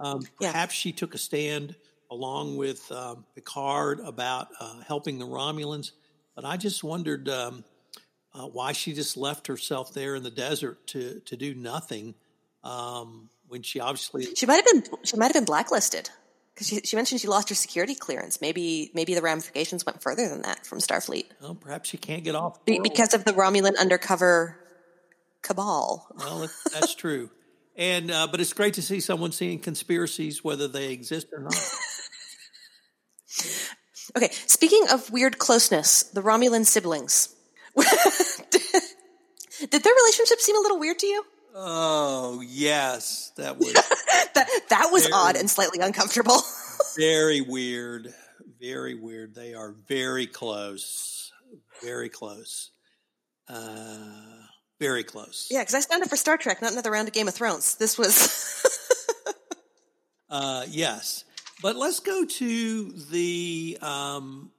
Um, 0.00 0.22
Yeah. 0.40 0.52
perhaps 0.52 0.74
she 0.74 0.92
took 0.92 1.14
a 1.14 1.18
stand 1.18 1.76
along 2.10 2.56
with 2.56 2.90
um, 2.90 3.24
Picard 3.36 4.00
about 4.00 4.48
uh, 4.58 4.80
helping 4.80 5.18
the 5.20 5.26
Romulans, 5.26 5.92
but 6.34 6.44
I 6.44 6.56
just 6.56 6.84
wondered 6.84 7.28
um, 7.28 7.64
uh, 8.34 8.46
why 8.46 8.72
she 8.72 8.92
just 8.92 9.16
left 9.16 9.46
herself 9.46 9.94
there 9.94 10.14
in 10.14 10.22
the 10.22 10.30
desert 10.30 10.86
to 10.88 11.20
to 11.26 11.36
do 11.36 11.54
nothing. 11.54 12.14
Um, 12.62 13.30
when 13.50 13.62
she 13.62 13.80
obviously 13.80 14.26
She 14.34 14.46
might 14.46 14.64
have 14.64 14.66
been 14.66 14.98
she 15.02 15.16
might 15.16 15.26
have 15.26 15.34
been 15.34 15.44
blacklisted 15.44 16.08
because 16.54 16.68
she, 16.68 16.80
she 16.84 16.96
mentioned 16.96 17.20
she 17.20 17.26
lost 17.26 17.48
her 17.48 17.54
security 17.54 17.94
clearance. 17.94 18.40
Maybe 18.40 18.90
maybe 18.94 19.14
the 19.14 19.22
ramifications 19.22 19.84
went 19.84 20.02
further 20.02 20.28
than 20.28 20.42
that 20.42 20.64
from 20.64 20.78
Starfleet 20.78 21.26
Well, 21.40 21.56
perhaps 21.56 21.90
she 21.90 21.96
can't 21.96 22.22
get 22.22 22.34
off. 22.34 22.64
Be, 22.64 22.80
because 22.80 23.12
of 23.12 23.24
the 23.24 23.32
Romulan 23.32 23.76
undercover 23.78 24.56
cabal. 25.42 26.06
well, 26.16 26.48
that's 26.72 26.94
true. 26.94 27.30
And 27.76 28.10
uh, 28.10 28.28
but 28.30 28.40
it's 28.40 28.52
great 28.52 28.74
to 28.74 28.82
see 28.82 29.00
someone 29.00 29.32
seeing 29.32 29.58
conspiracies, 29.58 30.44
whether 30.44 30.68
they 30.68 30.92
exist 30.92 31.28
or 31.32 31.42
not. 31.42 31.54
Okay, 34.16 34.30
speaking 34.46 34.86
of 34.90 35.10
weird 35.10 35.38
closeness, 35.38 36.02
the 36.04 36.22
Romulan 36.22 36.64
siblings. 36.66 37.34
Did 37.76 39.82
their 39.82 39.94
relationship 39.94 40.40
seem 40.40 40.56
a 40.56 40.60
little 40.60 40.78
weird 40.78 40.98
to 41.00 41.06
you? 41.06 41.24
oh 41.54 42.40
yes, 42.46 43.32
that 43.36 43.58
was 43.58 43.72
That 44.34 44.48
that 44.68 44.88
was 44.92 45.02
Very- 45.02 45.12
odd 45.14 45.36
and 45.36 45.50
slightly 45.50 45.80
uncomfortable. 45.80 46.38
very 46.96 47.40
weird. 47.40 48.12
Very 48.60 48.94
weird. 48.94 49.34
They 49.34 49.54
are 49.54 49.74
very 49.88 50.26
close. 50.26 51.32
Very 51.82 52.08
close. 52.08 52.70
Uh, 53.48 53.96
very 54.78 55.02
close. 55.04 55.48
yeah, 55.50 55.60
because 55.60 55.74
I 55.74 55.80
signed 55.80 56.02
up 56.02 56.08
for 56.08 56.16
Star 56.16 56.36
Trek, 56.36 56.62
not 56.62 56.72
another 56.72 56.90
round 56.90 57.08
of 57.08 57.14
Game 57.14 57.28
of 57.28 57.34
Thrones. 57.34 57.74
This 57.76 57.98
was 57.98 58.66
Uh, 60.28 60.64
yes, 60.68 61.24
but 61.62 61.76
let's 61.76 62.00
go 62.00 62.24
to 62.24 62.92
the 63.10 63.78
um, 63.80 64.50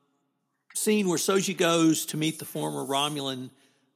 scene 0.73 1.07
where 1.07 1.17
Soji 1.17 1.55
goes 1.55 2.05
to 2.07 2.17
meet 2.17 2.39
the 2.39 2.45
former 2.45 2.85
Romulan 2.85 3.49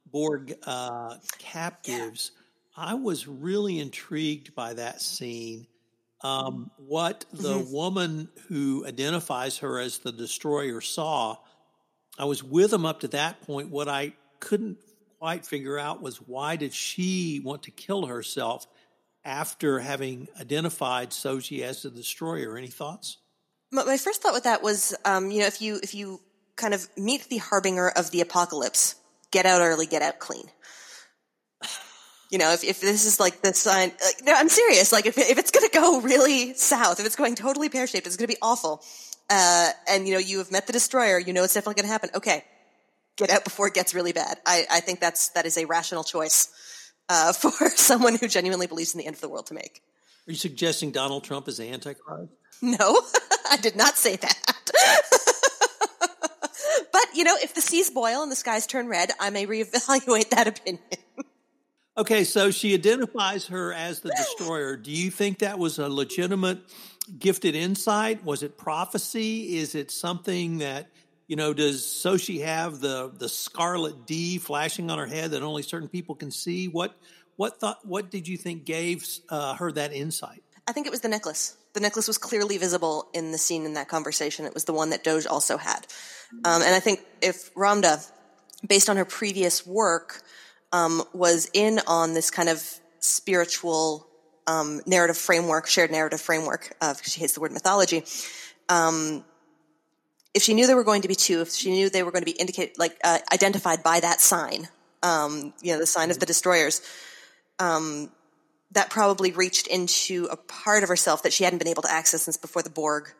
Borg 0.06 0.54
uh, 0.64 1.16
captives. 1.38 2.32
I 2.76 2.94
was 2.94 3.26
really 3.26 3.78
intrigued 3.78 4.54
by 4.54 4.74
that 4.74 5.00
scene. 5.00 5.66
Um, 6.22 6.70
what 6.76 7.24
the 7.32 7.58
woman 7.70 8.28
who 8.48 8.84
identifies 8.86 9.58
her 9.58 9.78
as 9.78 9.98
the 9.98 10.12
destroyer 10.12 10.80
saw, 10.80 11.36
I 12.18 12.24
was 12.24 12.42
with 12.42 12.70
them 12.70 12.86
up 12.86 13.00
to 13.00 13.08
that 13.08 13.42
point. 13.42 13.70
What 13.70 13.88
I 13.88 14.14
couldn't 14.40 14.78
quite 15.18 15.46
figure 15.46 15.78
out 15.78 16.02
was 16.02 16.16
why 16.16 16.56
did 16.56 16.72
she 16.72 17.40
want 17.44 17.64
to 17.64 17.70
kill 17.70 18.06
herself 18.06 18.66
after 19.26 19.80
having 19.80 20.28
identified 20.40 21.10
Soji 21.10 21.62
as 21.62 21.82
the 21.82 21.90
destroyer? 21.90 22.56
Any 22.56 22.68
thoughts? 22.68 23.18
my, 23.72 23.96
first 23.98 24.22
thought 24.22 24.32
with 24.32 24.44
that 24.44 24.62
was, 24.62 24.94
um, 25.04 25.30
you 25.30 25.40
know, 25.40 25.46
if 25.46 25.60
you 25.60 25.78
if 25.82 25.94
you 25.94 26.20
kind 26.54 26.72
of 26.72 26.88
meet 26.96 27.24
the 27.24 27.38
harbinger 27.38 27.88
of 27.88 28.10
the 28.10 28.20
apocalypse, 28.20 28.94
get 29.30 29.44
out 29.44 29.60
early, 29.60 29.86
get 29.86 30.02
out 30.02 30.18
clean. 30.18 30.46
You 32.28 32.38
know, 32.38 32.52
if, 32.52 32.64
if 32.64 32.80
this 32.80 33.06
is 33.06 33.20
like 33.20 33.40
the 33.42 33.54
sign, 33.54 33.92
like, 34.04 34.16
no, 34.24 34.34
I'm 34.34 34.48
serious. 34.48 34.90
Like, 34.90 35.06
if, 35.06 35.16
if 35.16 35.38
it's 35.38 35.52
going 35.52 35.64
to 35.64 35.72
go 35.72 36.00
really 36.00 36.54
south, 36.54 36.98
if 36.98 37.06
it's 37.06 37.14
going 37.14 37.36
totally 37.36 37.68
pear 37.68 37.86
shaped, 37.86 38.04
it's 38.04 38.16
going 38.16 38.26
to 38.26 38.34
be 38.34 38.38
awful. 38.42 38.82
Uh, 39.30 39.70
and 39.88 40.08
you 40.08 40.14
know, 40.14 40.18
you 40.18 40.38
have 40.38 40.50
met 40.50 40.66
the 40.66 40.72
destroyer, 40.72 41.20
you 41.20 41.32
know 41.32 41.44
it's 41.44 41.54
definitely 41.54 41.80
going 41.80 41.86
to 41.86 41.92
happen. 41.92 42.10
Okay, 42.16 42.42
get 43.14 43.30
out 43.30 43.44
before 43.44 43.68
it 43.68 43.74
gets 43.74 43.94
really 43.94 44.12
bad. 44.12 44.38
I, 44.44 44.66
I 44.68 44.80
think 44.80 44.98
that's 44.98 45.28
that 45.30 45.46
is 45.46 45.56
a 45.56 45.66
rational 45.66 46.02
choice 46.02 46.48
uh, 47.08 47.32
for 47.34 47.70
someone 47.70 48.16
who 48.16 48.28
genuinely 48.28 48.66
believes 48.66 48.94
in 48.94 48.98
the 48.98 49.06
end 49.06 49.14
of 49.14 49.20
the 49.20 49.28
world 49.28 49.46
to 49.46 49.54
make. 49.54 49.82
Are 50.26 50.32
you 50.32 50.38
suggesting 50.38 50.90
Donald 50.90 51.24
Trump 51.24 51.46
is 51.48 51.58
the 51.58 51.70
Antichrist? 51.72 52.32
No, 52.60 53.00
I 53.50 53.56
did 53.58 53.76
not 53.76 53.96
say 53.96 54.16
that. 54.16 54.38
but, 56.92 57.04
you 57.14 57.22
know, 57.24 57.36
if 57.40 57.54
the 57.54 57.60
seas 57.60 57.90
boil 57.90 58.22
and 58.22 58.32
the 58.32 58.36
skies 58.36 58.66
turn 58.66 58.88
red, 58.88 59.12
I 59.20 59.30
may 59.30 59.46
reevaluate 59.46 60.30
that 60.30 60.48
opinion. 60.48 60.82
Okay, 61.98 62.24
so 62.24 62.50
she 62.50 62.74
identifies 62.74 63.46
her 63.46 63.72
as 63.72 64.00
the 64.00 64.10
destroyer. 64.10 64.76
Do 64.76 64.90
you 64.90 65.10
think 65.10 65.38
that 65.38 65.58
was 65.58 65.78
a 65.78 65.88
legitimate 65.88 66.58
gifted 67.18 67.54
insight? 67.54 68.22
Was 68.24 68.42
it 68.42 68.58
prophecy? 68.58 69.56
Is 69.56 69.74
it 69.74 69.90
something 69.90 70.58
that 70.58 70.90
you 71.26 71.36
know? 71.36 71.52
Does 71.52 71.82
Soji 71.82 72.44
have 72.44 72.80
the 72.80 73.10
the 73.16 73.28
scarlet 73.28 74.06
D 74.06 74.38
flashing 74.38 74.90
on 74.90 74.98
her 74.98 75.06
head 75.06 75.32
that 75.32 75.42
only 75.42 75.62
certain 75.62 75.88
people 75.88 76.14
can 76.14 76.30
see? 76.30 76.68
What 76.68 76.96
what 77.36 77.60
thought? 77.60 77.84
What 77.84 78.10
did 78.10 78.26
you 78.26 78.36
think 78.36 78.64
gave 78.64 79.06
uh, 79.28 79.54
her 79.54 79.72
that 79.72 79.92
insight? 79.92 80.42
I 80.66 80.72
think 80.72 80.86
it 80.86 80.90
was 80.90 81.00
the 81.00 81.08
necklace. 81.08 81.56
The 81.74 81.80
necklace 81.80 82.08
was 82.08 82.18
clearly 82.18 82.58
visible 82.58 83.08
in 83.12 83.32
the 83.32 83.38
scene 83.38 83.64
in 83.64 83.74
that 83.74 83.88
conversation. 83.88 84.46
It 84.46 84.54
was 84.54 84.64
the 84.64 84.72
one 84.72 84.90
that 84.90 85.04
Dahj 85.04 85.26
also 85.30 85.56
had. 85.58 85.86
Um, 86.44 86.62
and 86.62 86.74
I 86.74 86.80
think 86.80 87.00
if 87.22 87.54
Ramdha, 87.54 88.10
based 88.66 88.88
on 88.88 88.96
her 88.96 89.04
previous 89.04 89.64
work, 89.66 90.22
um, 90.72 91.04
was 91.12 91.48
in 91.52 91.80
on 91.86 92.14
this 92.14 92.30
kind 92.30 92.48
of 92.48 92.80
spiritual 92.98 94.08
um, 94.46 94.80
narrative 94.86 95.16
framework, 95.16 95.66
shared 95.66 95.90
narrative 95.90 96.20
framework, 96.20 96.74
uh, 96.80 96.94
she 97.02 97.20
hates 97.20 97.34
the 97.34 97.40
word 97.40 97.52
mythology. 97.52 98.04
If 100.36 100.42
she 100.42 100.54
knew 100.54 100.66
there 100.66 100.76
were 100.76 100.84
going 100.84 101.02
to 101.02 101.08
be 101.08 101.14
two, 101.14 101.40
if 101.40 101.50
she 101.50 101.70
knew 101.70 101.88
they 101.88 102.02
were 102.02 102.12
going 102.12 102.22
to 102.22 102.32
be 102.32 102.38
indicated, 102.38 102.78
like 102.78 102.96
uh, 103.02 103.18
identified 103.32 103.82
by 103.82 104.00
that 104.00 104.20
sign, 104.20 104.68
um, 105.02 105.54
you 105.62 105.72
know, 105.72 105.78
the 105.78 105.86
sign 105.86 106.10
of 106.10 106.18
the 106.18 106.26
destroyers, 106.26 106.82
um, 107.58 108.10
that 108.72 108.90
probably 108.90 109.32
reached 109.32 109.66
into 109.66 110.28
a 110.30 110.36
part 110.36 110.82
of 110.82 110.88
herself 110.88 111.22
that 111.22 111.32
she 111.32 111.44
hadn't 111.44 111.58
been 111.58 111.68
able 111.68 111.82
to 111.82 111.90
access 111.90 112.22
since 112.22 112.36
before 112.36 112.62
the 112.62 112.70
Borg 112.70 113.14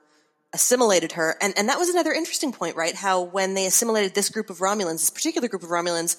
assimilated 0.52 1.12
her. 1.12 1.36
And 1.40 1.54
and 1.56 1.68
that 1.68 1.78
was 1.78 1.88
another 1.88 2.12
interesting 2.12 2.52
point, 2.52 2.76
right? 2.76 2.94
How 2.94 3.22
when 3.22 3.54
they 3.54 3.66
assimilated 3.66 4.14
this 4.14 4.28
group 4.28 4.50
of 4.50 4.58
Romulans, 4.58 5.00
this 5.00 5.10
particular 5.10 5.48
group 5.48 5.62
of 5.62 5.70
Romulans, 5.70 6.16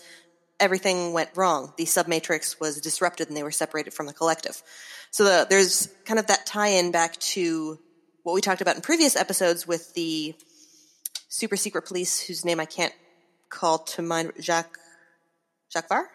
everything 0.60 1.14
went 1.14 1.30
wrong. 1.36 1.74
The 1.78 1.86
submatrix 1.86 2.60
was 2.60 2.82
disrupted 2.82 3.28
and 3.28 3.38
they 3.38 3.44
were 3.44 3.52
separated 3.52 3.94
from 3.94 4.08
the 4.08 4.14
collective. 4.14 4.62
So 5.12 5.24
the, 5.24 5.48
there's 5.50 5.90
kind 6.06 6.20
of 6.20 6.28
that 6.28 6.46
tie-in 6.46 6.92
back 6.92 7.18
to 7.18 7.80
what 8.24 8.34
we 8.34 8.42
talked 8.42 8.62
about 8.62 8.76
in 8.76 8.82
previous 8.82 9.16
episodes 9.16 9.68
with 9.68 9.94
the 9.94 10.36
super 11.28 11.56
secret 11.56 11.86
police 11.86 12.20
whose 12.22 12.46
name 12.46 12.60
I 12.60 12.66
can't 12.66 12.94
call 13.50 13.80
to 13.80 14.02
mind 14.02 14.34
Jacques 14.40 14.78
Jacques 15.72 15.90
Var? 15.90 16.08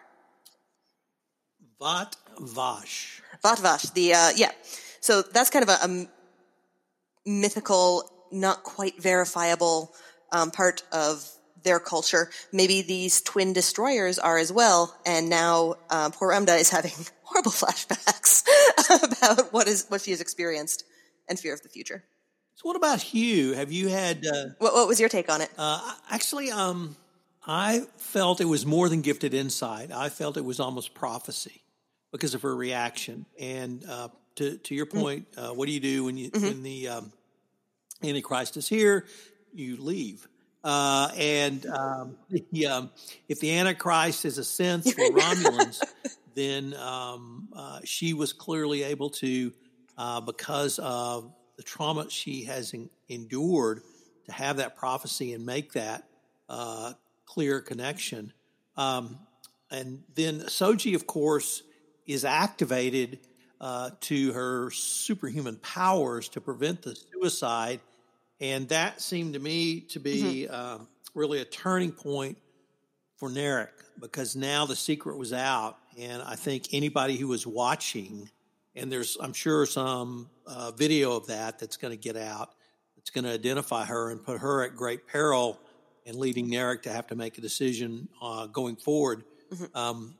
Vat 1.79 2.15
Vash. 2.39 3.21
Vatvash, 3.43 3.93
the 3.93 4.13
uh, 4.13 4.29
yeah. 4.35 4.51
So 5.01 5.21
that's 5.21 5.49
kind 5.49 5.67
of 5.67 5.69
a 5.69 6.07
mythical, 7.25 8.09
not 8.31 8.63
quite 8.63 9.01
verifiable 9.01 9.93
um, 10.31 10.51
part 10.51 10.83
of 10.91 11.27
their 11.63 11.79
culture. 11.79 12.29
Maybe 12.51 12.81
these 12.81 13.21
twin 13.21 13.53
destroyers 13.53 14.19
are 14.19 14.37
as 14.37 14.51
well, 14.51 14.97
and 15.05 15.29
now 15.29 15.75
uh, 15.89 16.09
poor 16.11 16.31
Emda 16.31 16.59
is 16.59 16.69
having 16.69 16.93
horrible 17.23 17.51
flashbacks 17.61 18.43
about 19.03 19.51
what 19.53 19.67
is 19.67 19.85
what 19.89 20.01
she 20.01 20.11
has 20.11 20.21
experienced 20.21 20.85
and 21.27 21.39
fear 21.39 21.53
of 21.53 21.61
the 21.61 21.69
future. 21.69 22.03
So 22.55 22.67
what 22.67 22.75
about 22.75 23.01
Hugh? 23.01 23.53
Have 23.53 23.71
you 23.71 23.87
had? 23.89 24.25
Uh, 24.25 24.45
What, 24.59 24.73
what 24.73 24.87
was 24.87 24.99
your 24.99 25.09
take 25.09 25.29
on 25.31 25.41
it? 25.41 25.49
Uh, 25.57 25.93
actually, 26.09 26.51
um, 26.51 26.95
I 27.45 27.81
felt 27.97 28.41
it 28.41 28.45
was 28.45 28.65
more 28.65 28.89
than 28.89 29.01
gifted 29.01 29.33
insight. 29.33 29.91
I 29.91 30.09
felt 30.09 30.37
it 30.37 30.45
was 30.45 30.59
almost 30.59 30.93
prophecy 30.93 31.63
because 32.11 32.33
of 32.35 32.43
her 32.43 32.55
reaction. 32.55 33.25
And 33.39 33.83
uh, 33.89 34.09
to 34.35 34.57
to 34.57 34.75
your 34.75 34.85
point, 34.85 35.27
uh, 35.37 35.49
what 35.49 35.65
do 35.65 35.71
you 35.71 35.79
do 35.79 36.05
when 36.05 36.17
you 36.17 36.29
when 36.33 36.63
the 36.63 36.87
um, 36.89 37.11
Antichrist 38.03 38.55
is 38.57 38.67
here? 38.67 39.05
You 39.53 39.77
leave. 39.77 40.27
Uh, 40.63 41.09
and 41.17 41.65
um, 41.65 42.17
the, 42.51 42.67
um, 42.67 42.89
if 43.27 43.39
the 43.39 43.57
Antichrist 43.57 44.25
is 44.25 44.37
a 44.37 44.41
synth 44.41 44.93
for 44.93 45.09
Romulans, 45.13 45.81
then 46.35 46.73
um, 46.75 47.49
uh, 47.53 47.79
she 47.83 48.13
was 48.13 48.31
clearly 48.31 48.83
able 48.83 49.09
to, 49.09 49.51
uh, 49.97 50.21
because 50.21 50.79
of 50.79 51.33
the 51.57 51.63
trauma 51.63 52.09
she 52.09 52.45
has 52.45 52.73
in, 52.73 52.89
endured, 53.09 53.81
to 54.25 54.31
have 54.31 54.57
that 54.57 54.75
prophecy 54.77 55.33
and 55.33 55.45
make 55.45 55.73
that 55.73 56.03
uh, 56.49 56.93
clear 57.25 57.59
connection. 57.59 58.31
Um, 58.77 59.19
and 59.69 60.03
then 60.15 60.41
Soji, 60.41 60.95
of 60.95 61.07
course, 61.07 61.63
is 62.05 62.25
activated 62.25 63.19
uh, 63.59 63.91
to 64.01 64.33
her 64.33 64.71
superhuman 64.71 65.55
powers 65.57 66.29
to 66.29 66.41
prevent 66.41 66.81
the 66.81 66.95
suicide. 66.95 67.79
And 68.39 68.67
that 68.69 69.01
seemed 69.01 69.33
to 69.33 69.39
me 69.39 69.81
to 69.91 69.99
be 69.99 70.47
mm-hmm. 70.49 70.53
uh, 70.53 70.85
really 71.13 71.39
a 71.39 71.45
turning 71.45 71.91
point 71.91 72.37
for 73.17 73.29
Narek 73.29 73.69
because 73.99 74.35
now 74.35 74.65
the 74.65 74.75
secret 74.75 75.17
was 75.17 75.33
out. 75.33 75.77
And 75.97 76.21
I 76.21 76.35
think 76.35 76.67
anybody 76.73 77.15
who 77.15 77.27
was 77.27 77.47
watching, 77.47 78.29
and 78.75 78.91
there's, 78.91 79.17
I'm 79.21 79.33
sure, 79.33 79.65
some 79.65 80.29
uh, 80.47 80.71
video 80.71 81.15
of 81.15 81.27
that 81.27 81.59
that's 81.59 81.77
going 81.77 81.91
to 81.91 82.01
get 82.01 82.17
out, 82.17 82.49
that's 82.95 83.09
going 83.09 83.25
to 83.25 83.31
identify 83.31 83.85
her 83.85 84.11
and 84.11 84.23
put 84.23 84.39
her 84.39 84.63
at 84.63 84.75
great 84.75 85.07
peril 85.07 85.59
and 86.05 86.15
leading 86.17 86.49
Narek 86.49 86.83
to 86.83 86.91
have 86.91 87.07
to 87.07 87.15
make 87.15 87.37
a 87.37 87.41
decision 87.41 88.09
uh, 88.21 88.47
going 88.47 88.75
forward, 88.75 89.23
mm-hmm. 89.53 89.77
um, 89.77 90.15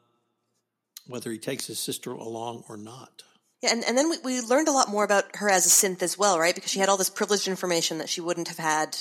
whether 1.07 1.31
he 1.31 1.37
takes 1.37 1.67
his 1.67 1.79
sister 1.79 2.11
along 2.11 2.63
or 2.69 2.77
not. 2.77 3.23
Yeah, 3.61 3.71
and, 3.71 3.83
and 3.85 3.97
then 3.97 4.09
we, 4.09 4.17
we 4.23 4.41
learned 4.41 4.67
a 4.67 4.71
lot 4.71 4.89
more 4.89 5.03
about 5.03 5.35
her 5.35 5.49
as 5.49 5.65
a 5.65 5.69
synth 5.69 6.01
as 6.01 6.17
well, 6.17 6.37
right? 6.37 6.53
Because 6.53 6.71
she 6.71 6.79
had 6.79 6.89
all 6.89 6.97
this 6.97 7.09
privileged 7.09 7.47
information 7.47 7.97
that 7.99 8.09
she 8.09 8.21
wouldn't 8.21 8.49
have 8.49 8.57
had 8.57 8.97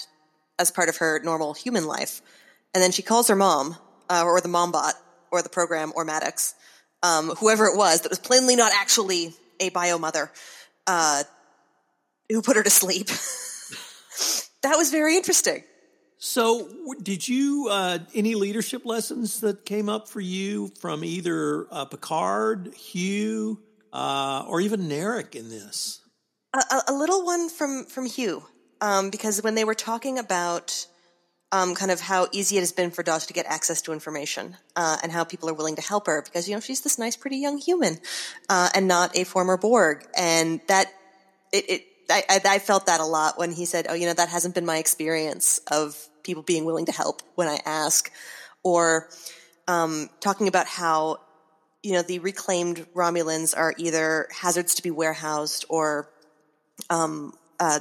as 0.59 0.71
part 0.71 0.89
of 0.89 0.99
her 0.99 1.21
normal 1.23 1.53
human 1.53 1.87
life. 1.87 2.23
And 2.73 2.83
then 2.83 2.93
she 2.93 3.03
calls 3.03 3.29
her 3.29 3.37
mom, 3.37 3.77
uh, 4.09 4.23
or 4.25 4.41
the 4.41 4.49
mom 4.49 4.73
bot, 4.73 4.95
or 5.31 5.43
the 5.43 5.49
program, 5.49 5.93
or 5.97 6.05
Maddox, 6.05 6.55
um, 7.03 7.31
whoever 7.31 7.67
it 7.67 7.77
was 7.77 8.03
that 8.03 8.11
was 8.11 8.19
plainly 8.19 8.55
not 8.55 8.73
actually 8.73 9.35
a 9.61 9.71
bio 9.71 9.99
mother, 9.99 10.31
uh, 10.87 11.25
who 12.29 12.43
put 12.43 12.57
her 12.57 12.63
to 12.63 12.71
sleep. 12.71 13.07
that 14.63 14.77
was 14.77 14.91
very 14.91 15.17
interesting. 15.17 15.65
So, 16.25 16.69
did 17.03 17.27
you 17.27 17.67
uh, 17.69 17.99
any 18.15 18.37
leadership 18.37 18.87
lessons 18.87 19.41
that 19.41 19.65
came 19.65 19.89
up 19.89 20.09
for 20.09 20.21
you 20.21 20.71
from 20.81 21.03
either 21.03 21.67
uh, 21.69 21.85
Picard, 21.87 22.75
Hugh, 22.75 23.61
uh, 23.93 24.45
or 24.47 24.61
even 24.61 24.83
Narek 24.83 25.35
in 25.35 25.49
this? 25.49 26.01
A, 26.55 26.83
a, 26.89 26.93
little 26.93 27.25
one 27.25 27.49
from 27.49 27.87
from 27.87 28.07
Hugh, 28.07 28.45
um, 28.81 29.11
because 29.11 29.43
when 29.43 29.57
they 29.57 29.65
were 29.65 29.75
talking 29.75 30.17
about 30.17 30.87
um, 31.53 31.75
kind 31.75 31.91
of 31.91 32.01
how 32.01 32.27
easy 32.33 32.57
it 32.57 32.61
has 32.61 32.73
been 32.73 32.91
for 32.91 33.05
Dahj 33.05 33.27
to 33.27 33.33
get 33.35 33.45
access 33.47 33.83
to 33.83 33.93
information, 33.93 34.57
uh, 34.75 34.97
and 35.03 35.13
how 35.13 35.23
people 35.23 35.51
are 35.51 35.55
willing 35.55 35.77
to 35.77 35.83
help 35.83 36.07
her 36.07 36.23
because 36.23 36.49
you 36.49 36.55
know 36.55 36.61
she's 36.61 36.81
this 36.81 36.99
nice, 36.99 37.15
pretty 37.15 37.37
young 37.37 37.59
human, 37.59 37.99
uh, 38.49 38.71
and 38.75 38.89
not 38.89 39.17
a 39.17 39.25
former 39.25 39.59
Borg, 39.59 40.07
and 40.17 40.61
that 40.69 40.87
it, 41.53 41.65
it 41.69 41.87
I, 42.11 42.41
I, 42.45 42.59
felt 42.59 42.87
that 42.87 43.01
a 43.01 43.05
lot 43.05 43.39
when 43.39 43.53
he 43.53 43.67
said, 43.67 43.87
"Oh, 43.89 43.95
you 43.95 44.07
know, 44.07 44.15
that 44.15 44.31
hasn't 44.31 44.55
been 44.55 44.67
my 44.67 44.79
experience 44.79 45.61
of 45.71 45.97
people 46.23 46.43
being 46.43 46.65
willing 46.65 46.87
to 46.87 46.93
help 46.93 47.21
when 47.35 47.49
I 47.49 47.61
ask, 47.67 48.11
or 48.63 49.09
um, 49.69 50.09
talking 50.21 50.49
about 50.49 50.67
how 50.67 51.19
you 51.83 51.93
know 51.93 52.03
the 52.03 52.19
reclaimed 52.21 52.87
Romulans 52.95 53.55
are 53.57 53.75
either 53.77 54.27
hazards 54.33 54.77
to 54.77 54.83
be 54.83 54.91
warehoused 54.91 55.67
or 55.69 56.09
um, 56.89 57.35
uh, 57.61 57.81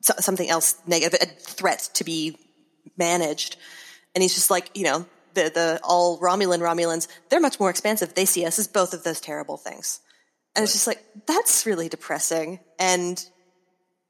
something 0.00 0.50
else 0.50 0.76
negative, 0.84 1.20
a 1.22 1.26
threat 1.26 1.90
to 1.94 2.02
be 2.02 2.36
managed. 2.96 3.56
And 4.14 4.22
he's 4.22 4.34
just 4.34 4.50
like, 4.50 4.70
you 4.74 4.84
know, 4.84 5.06
the 5.34 5.50
the 5.54 5.80
all 5.84 6.18
Romulan 6.18 6.60
Romulans, 6.60 7.08
they're 7.28 7.40
much 7.40 7.60
more 7.60 7.70
expansive. 7.70 8.14
They 8.14 8.24
see 8.24 8.44
us 8.44 8.58
as 8.58 8.66
both 8.66 8.94
of 8.94 9.04
those 9.04 9.20
terrible 9.20 9.56
things. 9.56 10.00
And 10.54 10.62
right. 10.62 10.64
it's 10.64 10.72
just 10.72 10.86
like, 10.86 11.04
that's 11.26 11.66
really 11.66 11.88
depressing. 11.88 12.60
And 12.78 13.22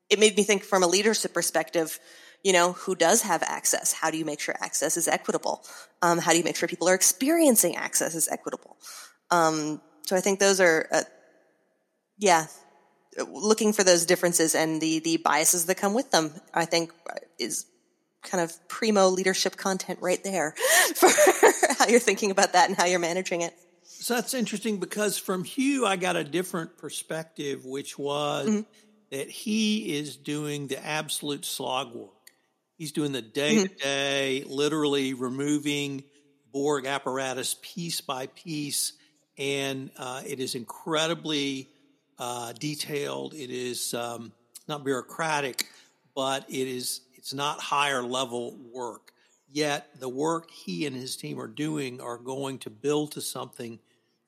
it 0.08 0.18
made 0.18 0.37
me 0.37 0.44
think 0.44 0.62
from 0.62 0.83
a 0.83 0.87
leadership 0.87 1.35
perspective, 1.35 1.98
you 2.42 2.53
know, 2.53 2.72
who 2.72 2.94
does 2.94 3.22
have 3.22 3.42
access? 3.42 3.92
How 3.92 4.11
do 4.11 4.16
you 4.16 4.24
make 4.24 4.40
sure 4.40 4.55
access 4.61 4.96
is 4.96 5.09
equitable? 5.09 5.64
Um, 6.00 6.18
how 6.18 6.31
do 6.31 6.38
you 6.38 6.44
make 6.44 6.57
sure 6.57 6.68
people 6.68 6.88
are 6.88 6.94
experiencing 6.94 7.76
access 7.76 8.14
is 8.14 8.29
equitable? 8.29 8.76
Um, 9.31 9.83
so 10.07 10.16
I 10.16 10.20
think 10.20 10.38
those 10.38 10.61
are, 10.61 10.88
uh, 10.92 11.03
yeah, 12.16 12.46
looking 13.29 13.72
for 13.72 13.83
those 13.83 14.07
differences 14.07 14.55
and 14.55 14.81
the 14.81 15.00
the 15.00 15.16
biases 15.18 15.66
that 15.66 15.76
come 15.76 15.94
with 15.94 16.11
them. 16.11 16.33
I 16.55 16.64
think 16.64 16.92
is 17.38 17.66
kind 18.22 18.42
of 18.42 18.68
primo 18.68 19.09
leadership 19.09 19.57
content 19.57 19.98
right 20.02 20.22
there 20.24 20.54
for 20.94 21.09
how 21.78 21.87
you're 21.87 22.00
thinking 22.00 22.31
about 22.31 22.52
that 22.52 22.68
and 22.68 22.76
how 22.76 22.85
you're 22.85 22.98
managing 22.98 23.42
it. 23.42 23.54
So 23.85 24.14
that's 24.14 24.35
interesting 24.35 24.78
because 24.78 25.18
from 25.18 25.44
Hugh, 25.44 25.87
I 25.87 25.96
got 25.96 26.16
a 26.16 26.24
different 26.24 26.78
perspective, 26.78 27.64
which 27.64 27.98
was 27.98 28.48
mm-hmm. 28.48 28.61
that 29.11 29.28
he 29.28 29.96
is 29.96 30.16
doing 30.16 30.68
the 30.68 30.85
absolute 30.85 31.44
slog 31.44 31.94
work. 31.94 32.12
He's 32.76 32.92
doing 32.92 33.11
the 33.11 33.22
day 33.22 33.66
to 33.66 33.74
day, 33.74 34.44
literally 34.46 35.14
removing 35.14 36.04
Borg 36.52 36.87
apparatus 36.87 37.57
piece 37.61 38.00
by 38.00 38.28
piece. 38.28 38.92
And 39.37 39.90
uh, 39.96 40.22
it 40.26 40.38
is 40.38 40.54
incredibly 40.54 41.68
uh, 42.18 42.52
detailed. 42.52 43.35
It 43.35 43.50
is 43.50 43.94
um, 43.94 44.33
not 44.68 44.85
bureaucratic, 44.85 45.66
but 46.14 46.44
it 46.48 46.68
is 46.68 47.00
it's 47.18 47.35
not 47.35 47.61
higher 47.61 48.02
level 48.02 48.57
work. 48.72 49.12
Yet 49.50 49.88
the 49.98 50.09
work 50.09 50.50
he 50.50 50.87
and 50.87 50.94
his 50.94 51.16
team 51.16 51.40
are 51.40 51.46
doing 51.46 52.00
are 52.00 52.18
going 52.18 52.59
to 52.61 52.70
build 52.70 53.12
to 53.12 53.20
something 53.20 53.78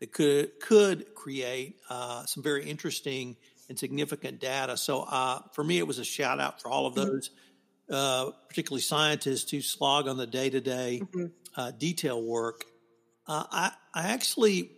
that 0.01 0.13
could 0.13 0.59
could 0.61 1.15
create 1.15 1.81
uh, 1.89 2.25
some 2.27 2.43
very 2.43 2.69
interesting 2.69 3.37
and 3.69 3.79
significant 3.79 4.41
data. 4.41 4.77
So 4.77 5.03
uh, 5.03 5.41
for 5.53 5.63
me, 5.63 5.79
it 5.79 5.87
was 5.87 5.99
a 5.99 6.05
shout 6.05 6.41
out 6.41 6.61
for 6.61 6.69
all 6.69 6.87
of 6.87 6.95
mm-hmm. 6.95 7.09
those 7.09 7.31
uh, 7.91 8.31
particularly 8.49 8.83
scientists 8.83 9.51
who 9.51 9.61
slog 9.61 10.09
on 10.09 10.17
the 10.17 10.27
day 10.27 10.51
to 10.51 10.61
day 10.61 11.03
detail 11.79 12.23
work. 12.23 12.65
Uh, 13.27 13.45
I, 13.51 13.73
I 13.95 14.09
actually 14.09 14.71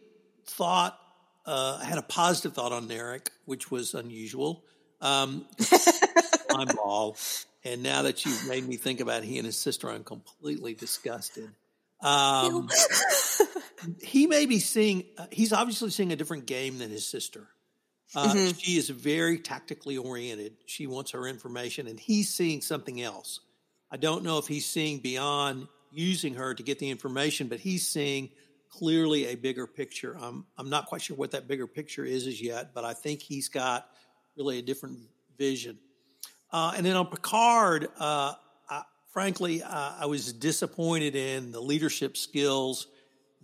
thought, 0.47 0.99
uh, 1.47 1.79
I 1.81 1.85
had 1.85 1.99
a 1.99 2.03
positive 2.03 2.55
thought 2.55 2.73
on 2.73 2.89
Narek, 2.89 3.29
which 3.45 3.71
was 3.71 3.95
unusual. 3.95 4.65
Um, 5.01 5.47
my 6.53 6.65
ball. 6.65 7.17
And 7.65 7.83
now 7.83 8.03
that 8.03 8.25
you've 8.25 8.49
made 8.49 8.67
me 8.67 8.77
think 8.77 9.01
about 9.01 9.23
he 9.23 9.39
and 9.39 9.47
his 9.47 9.57
sister, 9.57 9.89
I'm 9.89 10.05
completely 10.05 10.75
disgusted. 10.75 11.51
Um, 12.01 12.69
he 14.03 14.27
may 14.27 14.47
be 14.47 14.59
seeing, 14.59 15.05
uh, 15.17 15.27
he's 15.31 15.53
obviously 15.53 15.91
seeing 15.91 16.13
a 16.13 16.17
different 16.17 16.47
game 16.47 16.79
than 16.79 16.91
his 16.91 17.07
sister. 17.07 17.47
Uh, 18.15 18.27
mm-hmm. 18.29 18.59
She 18.59 18.77
is 18.77 18.91
very 18.91 19.39
tactically 19.39 19.97
oriented. 19.97 20.55
She 20.67 20.87
wants 20.87 21.13
her 21.13 21.27
information, 21.27 21.87
and 21.87 21.99
he's 21.99 22.35
seeing 22.35 22.61
something 22.61 23.01
else. 23.01 23.41
I 23.91 23.97
don't 23.97 24.25
know 24.25 24.39
if 24.39 24.47
he's 24.47 24.67
seeing 24.67 24.99
beyond 24.99 25.69
using 25.93 26.35
her 26.35 26.55
to 26.55 26.63
get 26.63 26.79
the 26.79 26.91
information, 26.91 27.49
but 27.49 27.61
he's 27.61 27.89
seeing 27.89 28.31
clearly 28.71 29.27
a 29.27 29.35
bigger 29.35 29.67
picture. 29.67 30.17
I'm 30.21 30.47
I'm 30.59 30.71
not 30.71 30.87
quite 30.87 31.03
sure 31.03 31.17
what 31.17 31.33
that 31.33 31.47
bigger 31.47 31.67
picture 31.67 32.05
is 32.05 32.27
as 32.27 32.41
yet, 32.41 32.75
but 32.75 32.85
I 32.85 32.95
think 32.95 33.21
he's 33.21 33.49
got 33.49 33.87
really 34.37 34.59
a 34.59 34.63
different 34.63 34.99
vision. 35.39 35.79
Uh, 36.53 36.75
and 36.77 36.85
then 36.85 36.97
on 36.97 37.07
Picard, 37.07 37.89
uh, 37.99 38.35
I, 38.69 38.83
frankly, 39.13 39.63
uh, 39.63 39.93
I 40.01 40.07
was 40.07 40.33
disappointed 40.33 41.17
in 41.17 41.51
the 41.51 41.61
leadership 41.61 42.17
skills 42.17 42.89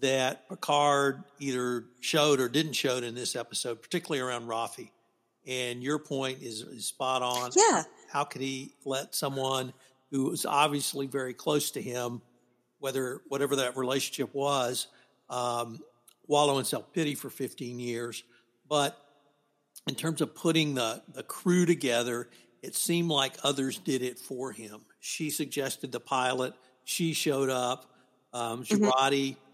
that 0.01 0.49
Picard 0.49 1.25
either 1.38 1.85
showed 2.01 2.40
or 2.40 2.49
didn't 2.49 2.75
show 2.75 2.99
in 2.99 3.14
this 3.14 3.35
episode, 3.35 3.83
particularly 3.83 4.21
around 4.21 4.47
Raffi. 4.47 4.90
And 5.47 5.83
your 5.83 5.99
point 5.99 6.42
is, 6.42 6.61
is 6.61 6.87
spot 6.87 7.23
on. 7.23 7.51
Yeah. 7.57 7.85
How 8.11 8.25
could 8.25 8.42
he 8.42 8.75
let 8.85 9.14
someone 9.14 9.73
who 10.11 10.25
was 10.25 10.44
obviously 10.47 11.07
very 11.07 11.35
close 11.35 11.71
to 11.73 11.83
him, 11.83 12.21
whether 12.79 13.23
whatever 13.29 13.57
that 13.57 13.77
relationship 13.77 14.35
was, 14.35 14.87
um, 15.31 15.81
wallow 16.27 16.59
in 16.59 16.64
self 16.64 16.92
pity 16.92 17.14
for 17.14 17.31
15 17.31 17.81
years? 17.81 18.23
But 18.68 19.03
in 19.87 19.94
terms 19.94 20.21
of 20.21 20.35
putting 20.35 20.75
the, 20.75 21.03
the 21.12 21.23
crew 21.23 21.64
together, 21.64 22.29
it 22.62 22.75
seemed 22.75 23.11
like 23.11 23.35
others 23.42 23.79
did 23.79 24.03
it 24.03 24.18
for 24.18 24.53
him. 24.53 24.81
She 25.01 25.31
suggested 25.31 25.92
the 25.92 26.01
pilot. 26.01 26.55
She 26.85 27.12
showed 27.12 27.51
up. 27.51 27.90
Um, 28.33 28.64
Jurati 28.64 29.31
mm-hmm 29.31 29.44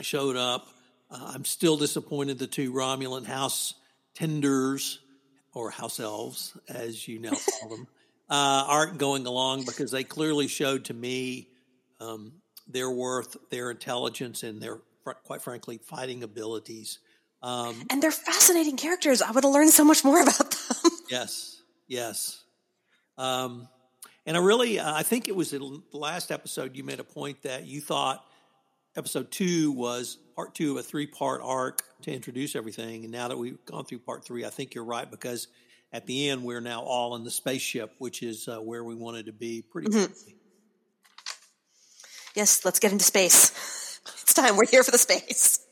showed 0.00 0.36
up. 0.36 0.68
Uh, 1.10 1.32
I'm 1.34 1.44
still 1.44 1.76
disappointed 1.76 2.38
the 2.38 2.46
two 2.46 2.72
Romulan 2.72 3.26
house 3.26 3.74
tenders 4.14 5.00
or 5.52 5.70
house 5.70 5.98
elves, 5.98 6.56
as 6.68 7.06
you 7.08 7.18
now 7.18 7.30
call 7.60 7.70
them, 7.70 7.86
uh, 8.28 8.64
aren't 8.68 8.98
going 8.98 9.26
along 9.26 9.64
because 9.64 9.90
they 9.90 10.04
clearly 10.04 10.46
showed 10.46 10.84
to 10.86 10.94
me 10.94 11.48
um, 12.00 12.32
their 12.68 12.90
worth, 12.90 13.36
their 13.50 13.70
intelligence, 13.70 14.42
and 14.42 14.62
their 14.62 14.78
quite 15.24 15.42
frankly 15.42 15.78
fighting 15.78 16.22
abilities. 16.22 16.98
Um, 17.42 17.74
and 17.90 18.02
they're 18.02 18.10
fascinating 18.12 18.76
characters. 18.76 19.22
I 19.22 19.30
would 19.32 19.44
have 19.44 19.52
learned 19.52 19.70
so 19.70 19.84
much 19.84 20.04
more 20.04 20.20
about 20.22 20.50
them. 20.50 20.92
yes, 21.10 21.59
yes. 21.90 22.42
Um, 23.18 23.68
and 24.24 24.36
I 24.36 24.40
really, 24.40 24.78
uh, 24.78 24.94
I 24.94 25.02
think 25.02 25.28
it 25.28 25.36
was 25.36 25.50
the 25.50 25.82
last 25.92 26.30
episode 26.30 26.76
you 26.76 26.84
made 26.84 27.00
a 27.00 27.04
point 27.04 27.42
that 27.42 27.66
you 27.66 27.80
thought 27.80 28.24
episode 28.96 29.30
two 29.30 29.72
was 29.72 30.18
part 30.36 30.54
two 30.54 30.72
of 30.72 30.76
a 30.78 30.82
three 30.82 31.06
part 31.06 31.40
arc 31.42 31.82
to 32.02 32.12
introduce 32.12 32.56
everything. 32.56 33.02
And 33.04 33.12
now 33.12 33.28
that 33.28 33.36
we've 33.36 33.62
gone 33.66 33.84
through 33.84 33.98
part 34.00 34.24
three, 34.24 34.44
I 34.44 34.50
think 34.50 34.74
you're 34.74 34.84
right 34.84 35.10
because 35.10 35.48
at 35.92 36.06
the 36.06 36.30
end 36.30 36.44
we're 36.44 36.60
now 36.60 36.82
all 36.82 37.16
in 37.16 37.24
the 37.24 37.30
spaceship, 37.30 37.92
which 37.98 38.22
is 38.22 38.48
uh, 38.48 38.58
where 38.58 38.84
we 38.84 38.94
wanted 38.94 39.26
to 39.26 39.32
be 39.32 39.62
pretty 39.62 39.88
mm-hmm. 39.88 40.12
Yes, 42.36 42.64
let's 42.64 42.78
get 42.78 42.92
into 42.92 43.04
space. 43.04 43.52
It's 44.22 44.34
time. 44.34 44.56
We're 44.56 44.66
here 44.66 44.84
for 44.84 44.92
the 44.92 44.98
space. 44.98 45.66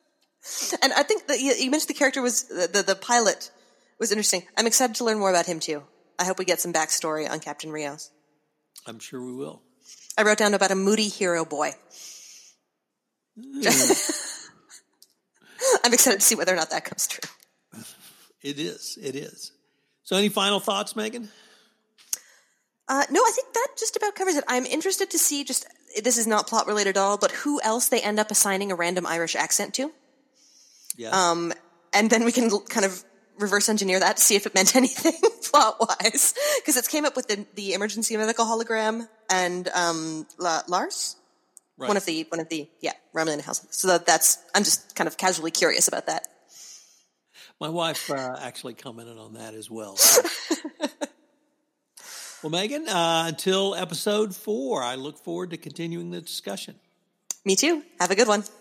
and 0.82 0.92
I 0.92 1.02
think 1.02 1.26
that 1.26 1.40
you, 1.40 1.52
you, 1.52 1.70
mentioned 1.70 1.90
the 1.90 1.94
character 1.94 2.22
was 2.22 2.44
the, 2.44 2.68
the, 2.72 2.82
the 2.82 2.94
pilot 2.94 3.50
was 3.98 4.12
interesting. 4.12 4.44
I'm 4.56 4.66
excited 4.66 4.96
to 4.96 5.04
learn 5.04 5.18
more 5.18 5.30
about 5.30 5.46
him 5.46 5.60
too. 5.60 5.82
I 6.18 6.24
hope 6.24 6.38
we 6.38 6.44
get 6.44 6.60
some 6.60 6.72
backstory 6.72 7.28
on 7.28 7.40
Captain 7.40 7.70
Rios. 7.70 8.10
I'm 8.86 8.98
sure 8.98 9.24
we 9.24 9.34
will. 9.34 9.62
I 10.16 10.22
wrote 10.22 10.38
down 10.38 10.54
about 10.54 10.70
a 10.70 10.74
moody 10.74 11.08
hero 11.08 11.44
boy. 11.44 11.70
Mm. 13.38 13.66
I'm 15.84 15.92
excited 15.92 16.20
to 16.20 16.26
see 16.26 16.34
whether 16.34 16.52
or 16.52 16.56
not 16.56 16.70
that 16.70 16.84
comes 16.84 17.06
true. 17.06 17.28
It 18.42 18.58
is. 18.58 18.98
It 19.00 19.14
is. 19.14 19.52
So, 20.04 20.16
any 20.16 20.28
final 20.28 20.60
thoughts, 20.60 20.96
Megan? 20.96 21.28
Uh, 22.88 23.04
no, 23.10 23.20
I 23.20 23.30
think 23.34 23.52
that 23.52 23.68
just 23.78 23.96
about 23.96 24.14
covers 24.14 24.36
it. 24.36 24.44
I'm 24.48 24.64
interested 24.64 25.10
to 25.10 25.18
see 25.18 25.44
just 25.44 25.66
this 26.02 26.16
is 26.16 26.26
not 26.26 26.46
plot 26.46 26.66
related 26.66 26.90
at 26.90 26.96
all, 26.96 27.18
but 27.18 27.32
who 27.32 27.60
else 27.62 27.88
they 27.88 28.00
end 28.00 28.18
up 28.18 28.30
assigning 28.30 28.72
a 28.72 28.74
random 28.74 29.06
Irish 29.06 29.36
accent 29.36 29.74
to. 29.74 29.92
Yeah. 30.96 31.10
Um, 31.10 31.52
and 31.92 32.10
then 32.10 32.24
we 32.24 32.32
can 32.32 32.50
kind 32.68 32.86
of 32.86 33.04
reverse 33.38 33.68
engineer 33.68 34.00
that 34.00 34.16
to 34.16 34.22
see 34.22 34.36
if 34.36 34.46
it 34.46 34.54
meant 34.54 34.76
anything 34.82 35.14
plot 35.50 35.76
wise, 35.80 36.34
because 36.60 36.76
it 36.76 36.88
came 36.88 37.04
up 37.04 37.16
with 37.16 37.28
the, 37.28 37.46
the 37.54 37.74
emergency 37.74 38.16
medical 38.16 38.44
hologram 38.44 39.08
and 39.30 39.68
um, 39.68 40.26
La- 40.38 40.62
Lars, 40.68 41.16
right. 41.76 41.88
one 41.88 41.96
of 41.96 42.04
the 42.04 42.26
one 42.28 42.40
of 42.40 42.48
the 42.48 42.68
yeah 42.80 42.92
Romulan 43.14 43.40
House. 43.40 43.66
So 43.70 43.88
that, 43.88 44.06
that's 44.06 44.38
I'm 44.54 44.64
just 44.64 44.94
kind 44.94 45.08
of 45.08 45.16
casually 45.16 45.50
curious 45.50 45.88
about 45.88 46.06
that. 46.06 46.26
My 47.60 47.68
wife 47.68 48.10
uh, 48.10 48.36
actually 48.40 48.74
commented 48.74 49.18
on 49.18 49.34
that 49.34 49.54
as 49.54 49.68
well. 49.68 49.96
So. 49.96 50.22
well, 52.42 52.50
Megan, 52.50 52.88
uh, 52.88 53.24
until 53.26 53.74
episode 53.74 54.36
four, 54.36 54.80
I 54.82 54.94
look 54.94 55.18
forward 55.18 55.50
to 55.50 55.56
continuing 55.56 56.10
the 56.10 56.20
discussion. 56.20 56.76
Me 57.44 57.56
too. 57.56 57.82
Have 57.98 58.12
a 58.12 58.14
good 58.14 58.28
one. 58.28 58.44